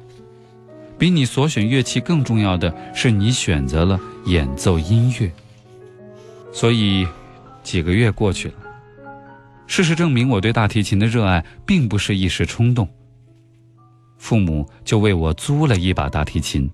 [0.97, 5.31] 比你所选乐器更重要的是你选择了演奏音乐。
[6.53, 7.05] 所以，
[7.63, 8.55] 几个月过去了，
[9.67, 12.87] 事实证明我对大提琴的热爱并不是一时冲动。
[14.25, 16.67] 父母就为我租了一把大提琴，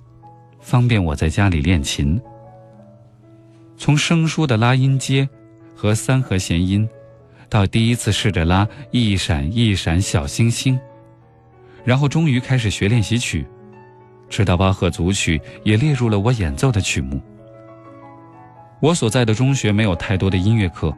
[0.61, 2.17] 方便我在家里练琴。
[3.75, 5.27] 从生疏的拉音阶
[5.75, 6.87] 和三和弦音，
[7.49, 10.79] 到第一次试着拉一闪一闪小星星，
[11.83, 13.45] 然后终于开始学练习曲，
[14.29, 17.19] 直到巴赫组曲也列入了我演奏的曲目。
[18.79, 20.95] 我所在的中学没有太多的音乐课，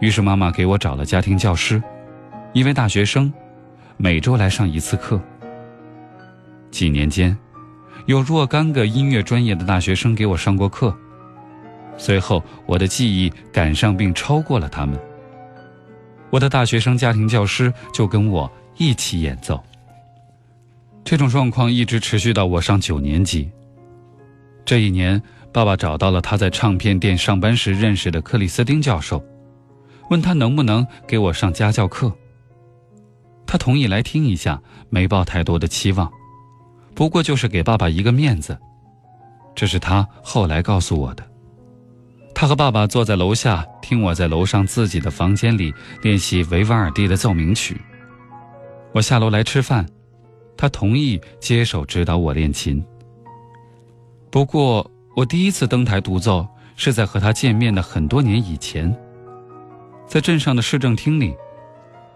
[0.00, 1.82] 于是妈妈给我找了家庭教师，
[2.54, 3.30] 一位大学生，
[3.98, 5.20] 每周来上一次课。
[6.70, 7.36] 几年间，
[8.06, 10.96] 有若干个音乐专业的大学生给我上过课。
[11.96, 14.98] 随后，我的记忆赶上并超过了他们。
[16.30, 19.62] 我的大学生家庭教师就跟我一起演奏。
[21.04, 23.50] 这种状况一直持续到我上九年级。
[24.64, 25.20] 这一年，
[25.52, 29.24] 爸爸找到了他在唱片店上班时认识的克里斯汀教授，
[30.10, 32.12] 问他能不能给我上家教课。
[33.46, 36.12] 他同意来听一下，没抱太多的期望。
[36.98, 38.58] 不过就是给爸爸一个面子，
[39.54, 41.24] 这是他后来告诉我的。
[42.34, 47.80] 他和爸爸坐在楼下听我在楼上自己的房间里练习维瓦尔第的奏鸣曲。
[48.90, 49.86] 我下楼来吃饭，
[50.56, 52.84] 他同意接手指导我练琴。
[54.28, 54.84] 不过
[55.14, 58.92] 我第一次登台独奏是在和他见面的很多年以前，
[60.04, 61.32] 在镇上的市政厅里，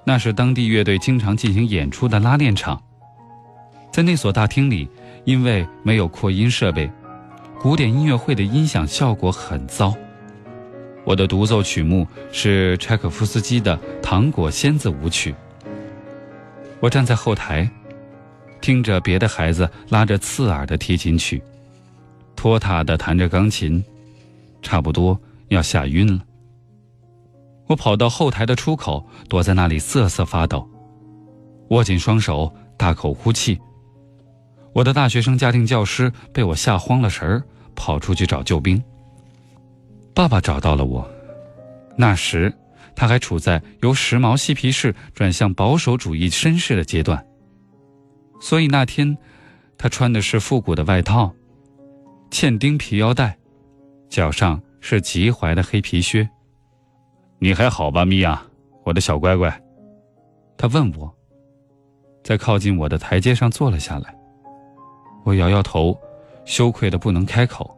[0.04, 2.82] 那是当地乐队经常进行演出的拉练场。
[3.92, 4.88] 在那所大厅里，
[5.24, 6.90] 因为没有扩音设备，
[7.60, 9.94] 古典音乐会的音响效果很糟。
[11.04, 15.32] 我的独奏曲目是柴可夫斯基的《糖果仙子舞曲》。
[16.80, 17.68] 我站在后台，
[18.62, 21.42] 听着别的孩子拉着刺耳的提琴曲，
[22.34, 23.84] 拖沓地弹着钢琴，
[24.62, 26.22] 差不多要吓晕了。
[27.66, 30.66] 我跑到后台的出口，躲在那里瑟瑟发抖，
[31.68, 33.60] 握紧双手，大口呼气。
[34.72, 37.42] 我的大学生家庭教师被我吓慌了神儿，
[37.74, 38.82] 跑出去找救兵。
[40.14, 41.08] 爸爸找到了我，
[41.96, 42.52] 那时
[42.94, 47.22] 他还处在由时髦嬉皮士转向保守主义绅士的阶段，
[48.40, 49.16] 所以那天
[49.76, 51.34] 他穿的是复古的外套，
[52.30, 53.36] 嵌钉皮腰带，
[54.08, 56.28] 脚上是及踝的黑皮靴。
[57.38, 58.42] 你还好吧，米娅，
[58.84, 59.62] 我的小乖乖？
[60.56, 61.14] 他问我，
[62.22, 64.14] 在靠近我的台阶上坐了下来。
[65.24, 65.96] 我摇摇头，
[66.44, 67.76] 羞愧的不能开口。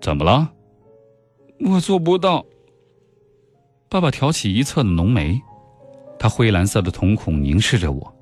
[0.00, 0.50] 怎么了？
[1.60, 2.44] 我做不到。
[3.88, 5.40] 爸爸挑起一侧的浓眉，
[6.18, 8.14] 他灰蓝色的瞳孔凝视着我。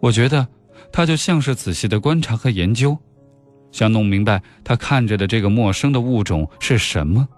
[0.00, 0.46] 我觉得
[0.90, 2.96] 他就像是仔细的观察和研究，
[3.70, 7.28] 想弄明白他看着的这个陌生的物种是什么。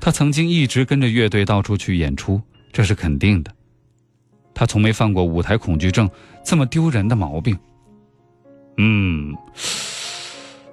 [0.00, 2.40] 他曾经一直跟着乐队到处去演出，
[2.72, 3.50] 这是肯定的。
[4.54, 6.08] 他从没犯过舞台恐惧症
[6.44, 7.58] 这么丢人的毛病。
[8.76, 9.36] 嗯，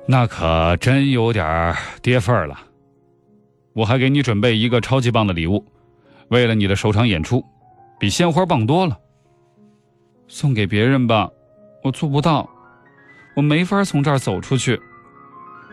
[0.08, 2.60] 那可真有点跌份儿了。
[3.74, 5.66] 我还给你准备一个超级棒的礼物，
[6.30, 7.44] 为了你的首场演出，
[8.00, 8.98] 比鲜花棒多了。
[10.28, 11.30] 送给别人吧，
[11.84, 12.50] 我做不到，
[13.36, 14.80] 我没法从这儿走出去。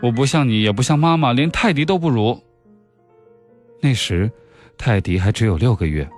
[0.01, 2.41] 我不像你，也不像妈妈，连泰迪都不如。
[3.81, 4.31] 那时，
[4.77, 6.09] 泰迪还只有六个月，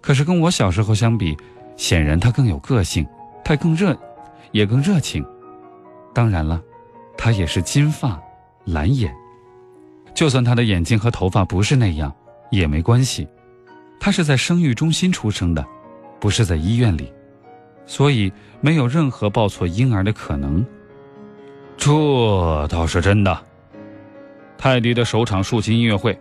[0.00, 1.36] 可是跟我小时候相比，
[1.76, 3.06] 显然他更有个性，
[3.44, 3.96] 他更热。
[4.52, 5.24] 也更热情，
[6.14, 6.62] 当然了，
[7.16, 8.20] 他也是金发、
[8.64, 9.14] 蓝眼。
[10.14, 12.14] 就算他的眼睛和头发不是那样，
[12.50, 13.28] 也没关系。
[14.00, 15.66] 他是在生育中心出生的，
[16.18, 17.12] 不是在医院里，
[17.84, 20.64] 所以没有任何抱错婴儿的可能。
[21.76, 23.38] 这倒是真的。
[24.56, 26.18] 泰迪的首场竖琴音乐会，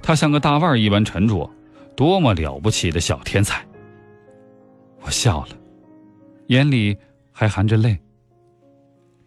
[0.00, 1.50] 他像个大腕一般沉着，
[1.94, 3.62] 多么了不起的小天才！
[5.02, 5.48] 我笑了，
[6.46, 6.96] 眼里。
[7.38, 7.94] 还含着泪。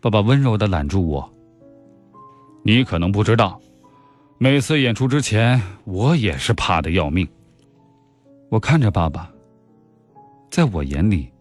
[0.02, 1.32] 爸爸温柔的揽住我。
[2.64, 3.62] 你可能不知道，
[4.40, 7.28] 每次演出之前，我也是怕的要命。
[8.50, 9.32] 我看着爸爸，
[10.50, 11.32] 在我眼里，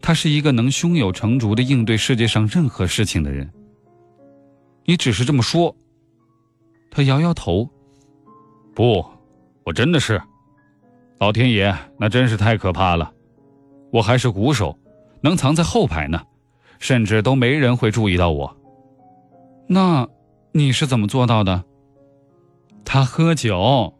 [0.00, 3.46] 他是一个能胸有成竹的应对世界上任何事情的人。
[4.86, 5.76] 你只是这么说。
[6.90, 7.68] 他摇摇头。
[8.74, 9.04] 不，
[9.64, 10.18] 我真的是。
[11.18, 13.12] 老天爷，那真是太可怕了。
[13.92, 14.76] 我还是鼓手，
[15.20, 16.22] 能藏在后排呢，
[16.78, 18.56] 甚至都没人会注意到我。
[19.66, 20.08] 那，
[20.52, 21.64] 你是怎么做到的？
[22.84, 23.92] 他喝酒。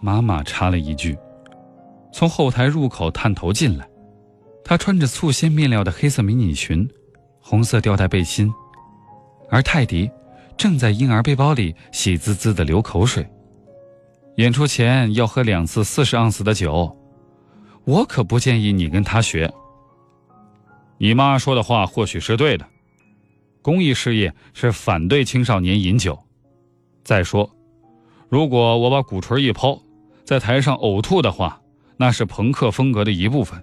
[0.00, 1.16] 妈妈插了一句，
[2.12, 3.88] 从后台入口探头进来。
[4.64, 6.88] 她穿着醋鲜面料的黑色迷你裙，
[7.40, 8.52] 红色吊带背心，
[9.50, 10.10] 而泰迪
[10.56, 13.28] 正在婴儿背包里喜滋滋的流口水。
[14.36, 16.96] 演出前要喝两次四十盎司的酒，
[17.84, 19.52] 我可不建议你跟他学。
[21.02, 22.64] 你妈说的话或许是对的，
[23.60, 26.16] 公益事业是反对青少年饮酒。
[27.02, 27.50] 再说，
[28.28, 29.82] 如果我把鼓槌一抛，
[30.22, 31.60] 在台上呕吐的话，
[31.96, 33.60] 那是朋克风格的一部分。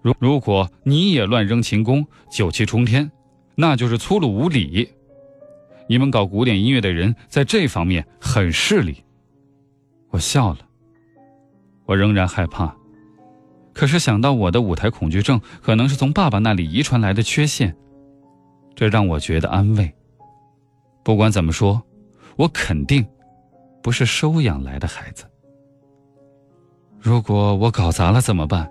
[0.00, 3.12] 如如果你也乱扔琴弓，酒气冲天，
[3.54, 4.88] 那就是粗鲁无礼。
[5.86, 9.04] 你们搞古典音乐的人在这方面很势利。
[10.08, 10.60] 我笑了。
[11.84, 12.74] 我仍然害怕，
[13.72, 17.74] 可是想到我的舞台恐惧症可能是从爸爸那里遗传来的缺陷，
[18.74, 19.92] 这让我觉得安慰。
[21.02, 21.82] 不管怎么说，
[22.36, 23.04] 我肯定
[23.82, 25.24] 不是收养来的孩子。
[27.00, 28.70] 如果我搞砸了怎么办？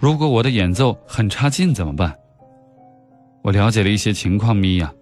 [0.00, 2.12] 如果我的演奏很差劲怎么办？
[3.42, 4.92] 我了解了一些情况，米娅，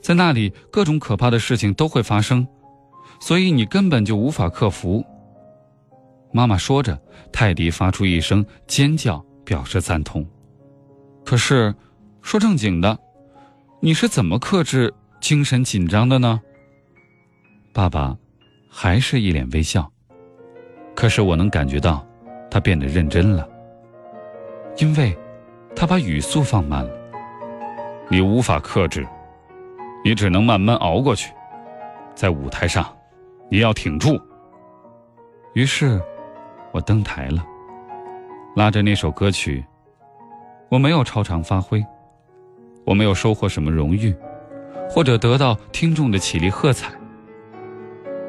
[0.00, 2.46] 在那里各种可怕的事情都会发生，
[3.20, 5.04] 所以你根本就无法克服。
[6.30, 7.00] 妈妈说着，
[7.32, 10.26] 泰迪发出一声尖叫，表示赞同。
[11.24, 11.74] 可是，
[12.22, 12.98] 说正经的，
[13.80, 16.40] 你是怎么克制精神紧张的呢？
[17.72, 18.16] 爸爸
[18.70, 19.90] 还是一脸微笑。
[20.94, 22.06] 可是我能感觉到，
[22.50, 23.48] 他变得认真了，
[24.76, 25.16] 因为，
[25.74, 26.90] 他把语速放慢了。
[28.10, 29.06] 你无法克制，
[30.04, 31.32] 你只能慢慢熬过去。
[32.14, 32.94] 在舞台上，
[33.50, 34.20] 你要挺住。
[35.54, 36.00] 于是。
[36.78, 37.44] 我登台了，
[38.54, 39.64] 拉着那首歌曲。
[40.68, 41.84] 我没有超常发挥，
[42.86, 44.14] 我没有收获什么荣誉，
[44.88, 46.92] 或者得到听众的起立喝彩。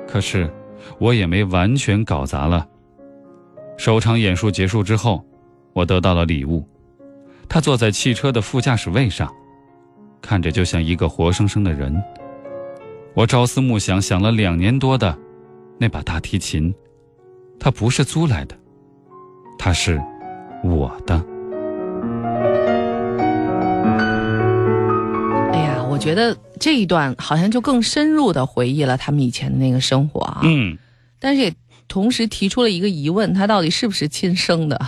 [0.07, 0.51] 可是，
[0.97, 2.67] 我也没完全搞砸了。
[3.77, 5.23] 首场演出结束之后，
[5.73, 6.67] 我得到了礼物。
[7.47, 9.31] 他坐在汽车的副驾驶位上，
[10.23, 11.95] 看着就像一个活生生的人。
[13.13, 15.15] 我朝思暮想，想了两年多的
[15.77, 16.73] 那把大提琴。
[17.59, 18.55] 它不是租来的，
[19.57, 20.01] 它是
[20.63, 21.15] 我的。
[25.51, 30.39] 哎呀，我觉得这一段好像就更深入的回忆了他们以前的那个生活啊。
[30.43, 30.77] 嗯，
[31.19, 31.53] 但是也
[31.89, 34.79] 同时提出了一个疑问：他到底是不是亲生的？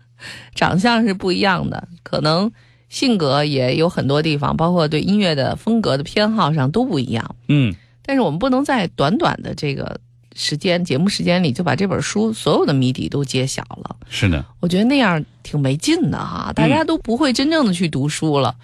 [0.54, 2.50] 长相是不一样的，可能
[2.88, 7.36] 性格也有很多地方，包括对音乐的风格的偏好上都不一样。
[7.48, 10.00] 嗯，但是我们不能在短短的这个。
[10.34, 13.96] 时间节目时间里就把这本书所有的谜底都揭晓了。
[14.08, 18.54] 是的，我觉得那样挺没劲的哈，大家都不会真正的去读书了。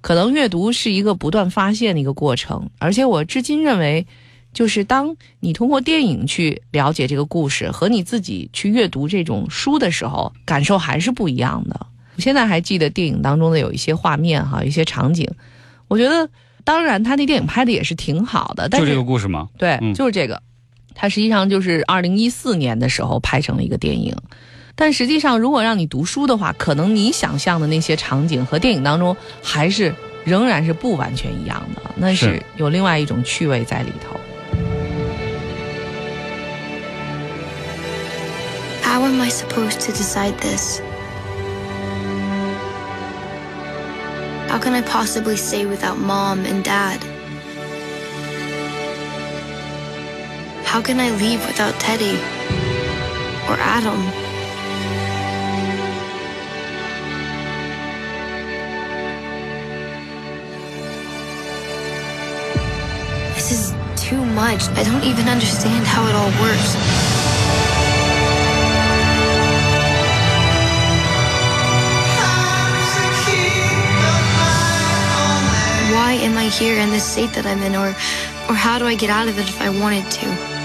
[0.00, 4.06] 可能阅读是一个不断发现的一个过程，而且我至今认为，
[4.52, 11.86] 就是当你通过电影去了解这个故事，和你自己去阅读这种书的时候，感受还是不一样的。
[12.14, 15.28] 我现在还记得电影当中的有一些画面哈，一些场景，
[15.88, 16.30] 我觉得
[16.62, 19.48] 当然他那电影拍的也是挺好的，但是就这个故事吗？
[19.58, 20.40] 对，就是这个。
[20.96, 24.16] 它实际上就是二零一四年的时候拍成了一个电影，
[24.74, 29.94] 但实际上如果让你读书的话，可能你想象的那些场景和电影当中还是
[30.24, 34.18] 仍然是不完全一样的，那是有另外一种趣味在里头。
[38.82, 40.80] How am I supposed to decide this?
[44.48, 46.98] How can I possibly stay without mom and dad?
[50.76, 52.16] How can I leave without Teddy?
[53.48, 53.96] Or Adam?
[63.34, 64.68] This is too much.
[64.76, 66.74] I don't even understand how it all works.
[75.94, 77.96] Why am I here in this state that I'm in, or,
[78.50, 80.55] or how do I get out of it if I wanted to?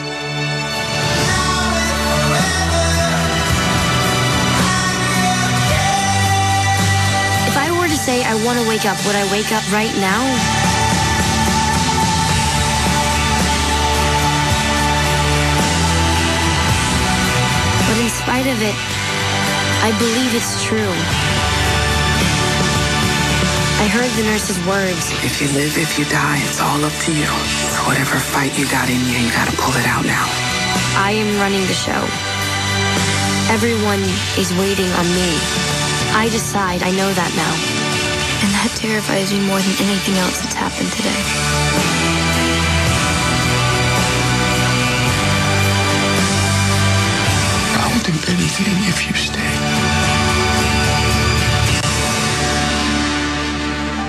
[8.32, 10.24] I want to wake up, would I wake up right now?
[17.92, 18.78] But in spite of it,
[19.84, 20.80] I believe it's true.
[23.84, 25.12] I heard the nurse's words.
[25.28, 27.28] If you live, if you die, it's all up to you.
[27.28, 30.24] So whatever fight you got in you, you gotta pull it out now.
[30.96, 32.00] I am running the show.
[33.52, 34.00] Everyone
[34.40, 35.36] is waiting on me.
[36.16, 37.81] I decide, I know that now.
[38.44, 41.22] And that terrifies me more than anything else that's happened today.
[47.78, 49.52] I'll do anything if you stay.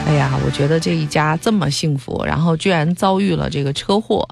[0.06, 4.28] 哎呀，我觉得这一家这么幸福，然后居然遭遇了这个车祸，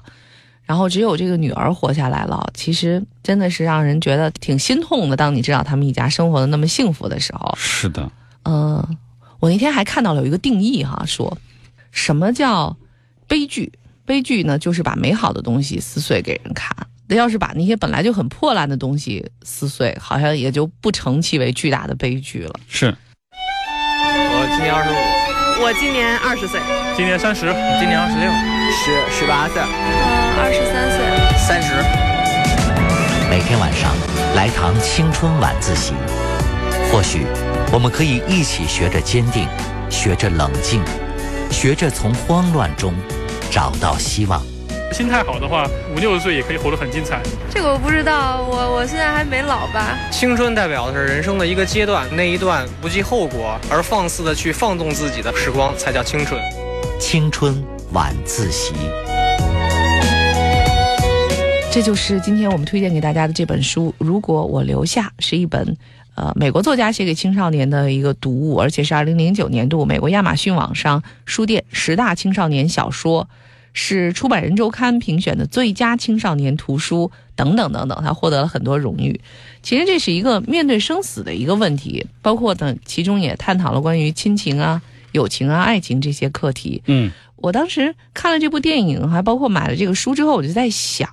[0.63, 5.15] 然后只有这个女儿活下来了，其实真的是让人觉得挺心痛的。
[5.15, 8.11] 当你知道他们一家生活的那么幸福的时候，是的，
[8.43, 8.97] 嗯、
[9.41, 11.35] 我那天还看到了有一个定义哈，说
[11.91, 12.77] 什么叫
[13.27, 13.73] 悲剧？
[14.05, 16.75] 悲剧呢，就是把美好的东西撕碎给人看。
[17.07, 22.53] 那要是把那些本来就很破烂的东西撕碎，好像也就不成其为巨大的悲剧了。
[22.67, 24.93] 是我今年二十五，
[25.63, 26.61] 我今年二十岁，
[26.95, 27.47] 今年三十，
[27.79, 28.31] 今年二十六，
[28.71, 31.01] 十十八岁，嗯，二十三岁。
[31.47, 31.73] 三十。
[33.29, 33.91] 每天晚上
[34.35, 35.93] 来堂青春晚自习，
[36.91, 37.25] 或许
[37.73, 39.47] 我们可以一起学着坚定，
[39.89, 40.83] 学着冷静，
[41.49, 42.93] 学着从慌乱中
[43.49, 44.43] 找到希望。
[44.91, 45.65] 心态好的话，
[45.95, 47.21] 五六十岁也可以活得很精彩。
[47.49, 49.97] 这个我不知道，我我现在还没老吧？
[50.11, 56.41] 青春代表的是人生的一个阶段，那一段不计后果而放肆的去放纵自己的时光，才叫青春。
[56.99, 57.63] 青春
[57.93, 58.73] 晚自习。
[61.73, 65.77] 这就是今天我们推荐给大家的这本书《如果我留下》，是一本
[66.21, 73.27] 呃美国作家写给青少年的一个读物，而且是二零零九年度美国亚马逊网上书店十大青少年小说，
[73.73, 79.19] 是出版人周刊评选的最佳青少年图书等等等等，他获得了很多荣誉。
[79.63, 84.79] 其实这是一个面对生死的一个问题，包括呢其中也探讨了关于亲情啊、
[85.13, 86.83] 友情啊、爱情这些课题。
[86.85, 91.09] 嗯，我当时看了这部电影，还包括买了这个书之后，我就在想，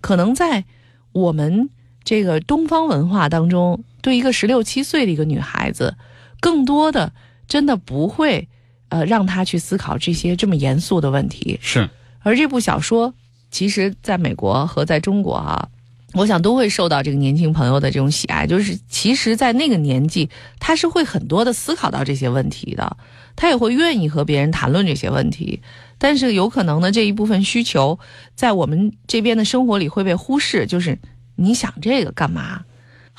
[0.00, 0.64] 可能在
[1.10, 1.68] 我们
[2.04, 5.96] 这个东方文化当中，对一个十六七岁的一个女孩子，
[6.40, 7.12] 更多的
[7.46, 8.48] 真的不会
[8.88, 11.58] 呃让她去思考这些这么严肃的问题。
[11.60, 11.88] 是
[12.22, 13.14] 而这部小说，
[13.50, 15.68] 其实在美国和在中国啊，
[16.12, 18.46] 我想都会受到这个年轻朋友的这种喜爱。
[18.46, 20.28] 就是其实，在那个年纪，
[20.58, 22.96] 他是会很多的思考到这些问题的，
[23.36, 25.62] 他也会愿意和别人谈论这些问题。
[25.98, 27.98] 但是有可能呢，这一部分需求
[28.34, 30.66] 在我们这边的生活里会被忽视。
[30.66, 30.98] 就是
[31.36, 32.64] 你想这个干嘛？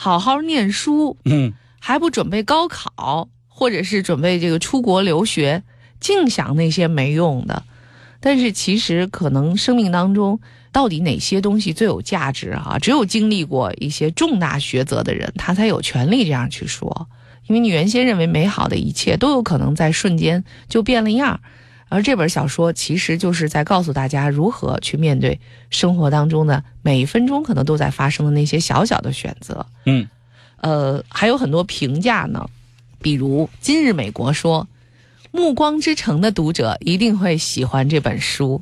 [0.03, 5.61] 好好念书，嗯，还不准备高考，或者是准备这个出国留学，
[5.99, 7.61] 净想那些没用的。
[8.19, 10.39] 但是其实可能生命当中
[10.71, 12.79] 到底哪些东西最有价值啊？
[12.81, 17.07] 只有经历过一些重大抉择的人，他才有权利这样去说。
[17.45, 21.39] 因为你原先认为美好的一切都有可能在瞬间就变了样儿，
[21.91, 25.37] 而这本小说其实就是在告诉大家如何去面对
[25.69, 29.65] 生活当中的每一分钟可能都在发生的那些小小的选择。
[29.85, 30.07] 嗯，
[30.61, 32.49] 呃，还有很多评价呢，
[33.01, 34.65] 比如今日美国说，
[35.31, 38.61] 《暮光之城》的读者一定会喜欢这本书，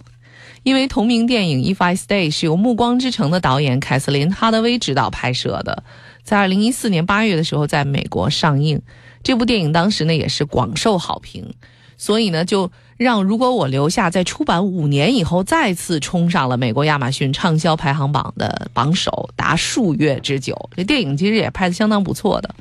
[0.63, 5.83] 因为同名电影《If I Stay》是由《暮光之城》的导演凯瑟琳·哈德威执导拍摄的，
[6.23, 8.81] 在二零一四年八月的时候在美国上映。
[9.21, 11.53] 这部电影当时呢也是广受好评，
[11.95, 20.69] 所以呢就让《如果我留下》在出版五年以后再次冲上了美国亚马逊畅销排行榜的榜首，达数月之久。
[20.75, 22.53] 这电影其实也拍得相当不错的。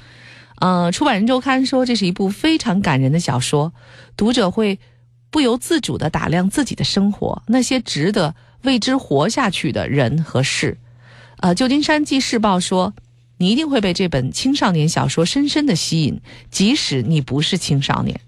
[0.60, 3.72] 呃，出版人周刊说这是一部非常感人的小说，
[4.16, 4.78] 读者会
[5.30, 10.78] 不由自主地打量自己的生活，那些值得为之活下去的人和事。
[11.38, 12.94] 呃，旧金山纪事报说，
[13.38, 18.20] 你一定会被这本青少年小说深深地吸引，即使你不是青少年。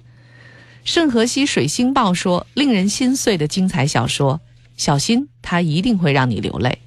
[0.84, 4.40] 圣荷西水星报说，令人心碎的精彩小说，
[4.76, 6.78] 小心它一定会让你流泪。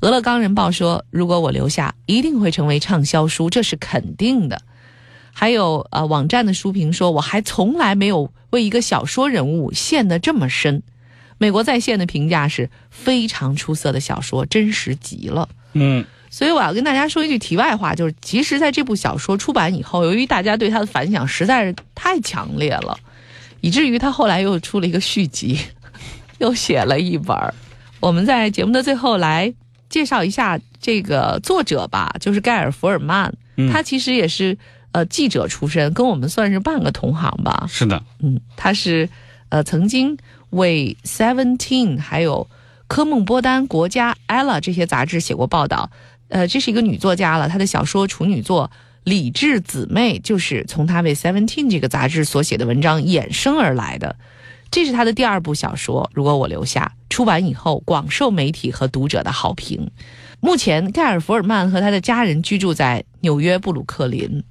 [0.00, 4.62] 俄勒冈人报说，如果我留下，一定会成为畅销书，这是肯定的。
[5.32, 10.82] 还有呃，网站的书评说，我还从来没有为一个小说人物陷得这么深。
[11.36, 15.48] 美国在线的评价是非常出色的小说，真实极了。
[15.74, 16.04] 嗯，
[16.38, 22.96] 所以我要跟大家说一句题外话，就是其实在这部小说出版以后，由于大家对它的反响实在是太强烈了，
[23.60, 25.58] 以至于他后来又出了一个续集，
[26.38, 27.52] 又写了一本儿。
[27.98, 29.52] 我们在节目的最后来
[29.88, 34.56] 介绍一下这个作者吧，就是盖尔·福尔曼，嗯他其实也是
[34.92, 37.66] 呃记者出身，跟我们算是半个同行吧。
[37.68, 39.08] 是的，嗯，他是
[39.48, 40.16] 呃曾经
[40.50, 42.46] 为 Seventeen 还有
[42.86, 45.90] 科梦波丹、国家、Ella 这些杂志写过报道。
[46.28, 48.70] 呃，这是一个女作家了，她的小说处女作
[49.04, 54.16] 《理智姊妹就是从她为《Seventeen》这个杂志所写的文章衍生而来的。
[54.70, 59.90] 这是她的第二部小说《如果我留下》，出版以后广受媒体和读者的好评。
[60.40, 64.44] 目前，盖尔·福尔曼和他的家人居住在纽约布鲁克林。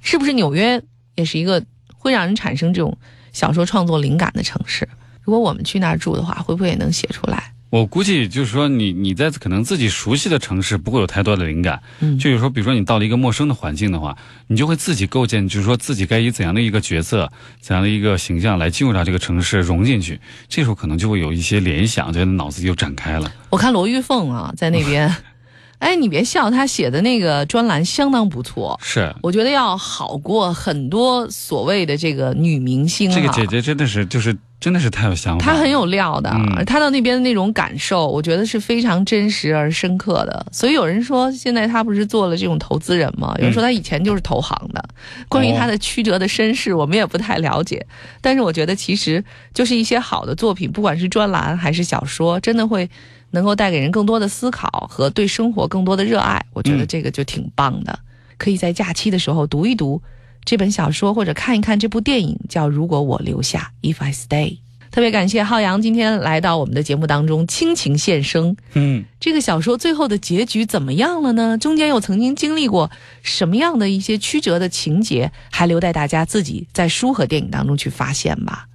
[0.00, 0.82] 是不是纽约
[1.14, 1.62] 也是一个
[1.94, 2.96] 会让人产生这种
[3.32, 4.88] 小说创作灵感的城市？
[5.20, 7.51] 如果我们去那儿住的话，会不会也能写出来？
[7.72, 11.80] 我估计就是说，你你在可能自己熟悉的城市不会有太多的灵感。
[12.00, 14.14] 嗯就有时候，比如说你到了一个陌生的环境的话，
[14.46, 20.20] 你就会自己构建，就是说自己该以怎样的一个角色、怎样的一个形象来进入到这个城市融进去。
[20.50, 23.32] 这时候可能就会有一些联想，就脑子就展开了。
[23.48, 25.10] 我看罗玉凤啊，在那边，
[25.80, 33.14] 哎，你别笑，她写的那个专栏相当不错，是我觉得要好过很多所谓的这个女明星啊。
[33.14, 40.46] 这个姐姐真的是就是真的是太有想法了，她很有料的，嗯她到那边的那种感受，我觉得是非常真实而深刻的。
[40.52, 43.34] 所以有人说，现在他不是做了这种投资人吗？
[43.38, 44.82] 有人说他以前就是投行的。
[45.28, 47.84] 关于他的曲折的身世，我们也不太了解。
[48.20, 52.88] 但是我觉得，其实就是一些好的作品，不管是专栏还是小说，真的会
[53.32, 56.40] 能够带给人更多的思考和对生活更多的热爱。
[56.52, 57.98] 我觉得嗯这个就挺棒的，
[58.38, 60.00] 可以在假期的时候读一读
[60.44, 64.58] 这本小说，或者看一看这部电影，叫《如果我留下》（If I Stay）。
[64.90, 68.54] 特别感谢浩洋今天来到我们的节目当中倾情献声。
[68.74, 69.04] 嗯。
[69.18, 71.56] 这个小说最后的结局怎么样了呢？
[71.56, 72.90] 中间又曾经经历过
[73.22, 78.66] 什么样的一些曲折的情节，还留待大家自己在书和电影当中去发现吧。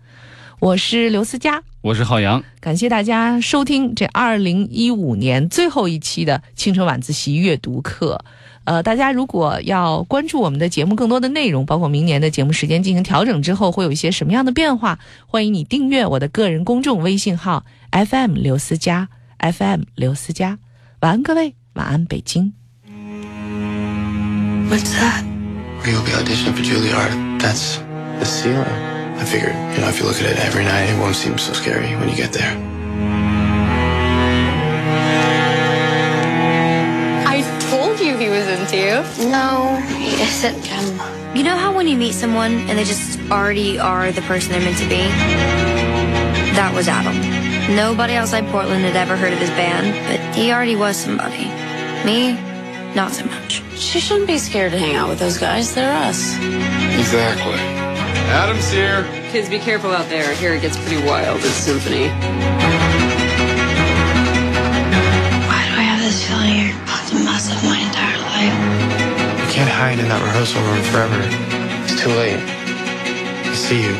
[0.59, 8.25] 我是刘思佳，我是浩洋，感谢大家收听这二零一五年最后一期的青春晚自习阅读课。
[8.67, 19.07] 呃，大家如果要关注我们的节目更多的内容，包括明年的节目时间进行调整之后会有一些什么样的变化，欢迎你订阅我的个人公众微信号 FM 刘思佳
[19.39, 20.59] FM 刘思佳。
[20.99, 22.51] 晚安，各位，晚安，北京。
[24.69, 25.23] What's that?
[25.85, 27.39] You'll be auditioning for Juilliard.
[27.39, 27.77] That's
[28.19, 28.65] the ceiling.
[29.17, 31.53] I figured, you know, if you look at it every night, it won't seem so
[31.53, 32.53] scary when you get there.
[38.73, 39.31] You he was into you.
[39.31, 40.71] No, he isn't.
[40.73, 44.51] Um, you know how when you meet someone and they just already are the person
[44.51, 45.07] they're meant to be?
[46.55, 47.15] That was Adam.
[47.75, 51.45] Nobody outside Portland had ever heard of his band, but he already was somebody.
[52.05, 52.33] Me,
[52.95, 53.61] not so much.
[53.75, 55.75] She shouldn't be scared to hang out with those guys.
[55.75, 56.35] They're us.
[56.37, 57.59] Exactly.
[58.29, 59.03] Adam's here.
[59.31, 60.33] Kids, be careful out there.
[60.35, 62.07] Here it gets pretty wild at Symphony.
[69.57, 71.17] Can't hide in that rehearsal room forever.
[71.89, 72.37] It's too late.
[72.37, 73.97] I see you.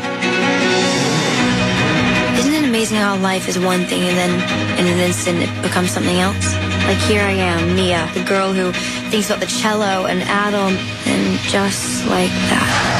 [2.38, 4.32] Isn't it amazing how life is one thing and then
[4.78, 6.54] in an instant it becomes something else?
[6.86, 8.70] Like here I am, Mia, the girl who
[9.10, 10.78] thinks about the cello and Adam,
[11.10, 12.97] and just like that.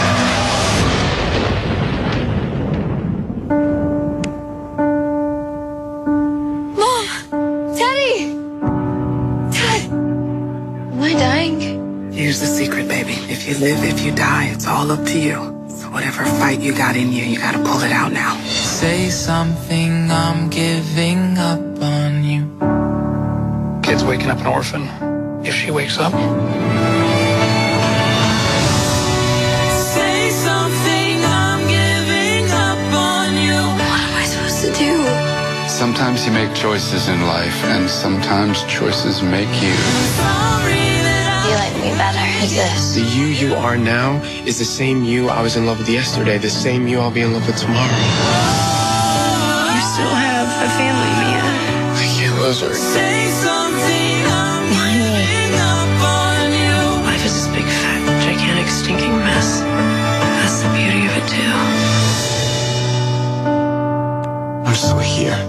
[13.99, 15.39] If you die, it's all up to you.
[15.69, 18.37] So whatever fight you got in you, you gotta pull it out now.
[18.45, 22.43] Say something, I'm giving up on you.
[23.83, 24.83] Kid's waking up an orphan.
[25.45, 26.13] If she wakes up,
[29.95, 33.59] Say something, I'm giving up on you.
[33.91, 34.95] What am I supposed to do?
[35.69, 40.98] Sometimes you make choices in life, and sometimes choices make you.
[41.89, 42.95] Me better like this.
[42.95, 46.39] The you you are now is the same you I was in love with yesterday,
[46.39, 47.99] the same you I'll be in love with tomorrow.
[49.75, 51.45] You still have a family, Mia.
[52.05, 52.71] I can't lose her.
[52.71, 56.77] I say something, I'm giving up on you.
[57.09, 59.61] Life is this big, fat, gigantic, stinking mess.
[60.41, 61.57] That's the beauty of it, too.
[64.67, 65.41] I'm still here,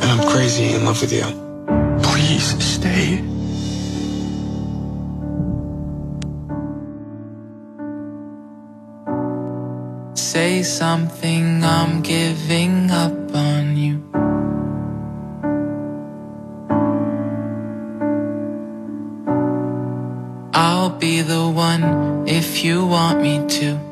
[0.00, 1.26] and I'm crazy in love with you.
[2.02, 3.35] Please stay.
[10.56, 14.00] Say something, I'm giving up on you.
[20.54, 23.85] I'll be the one if you want me to.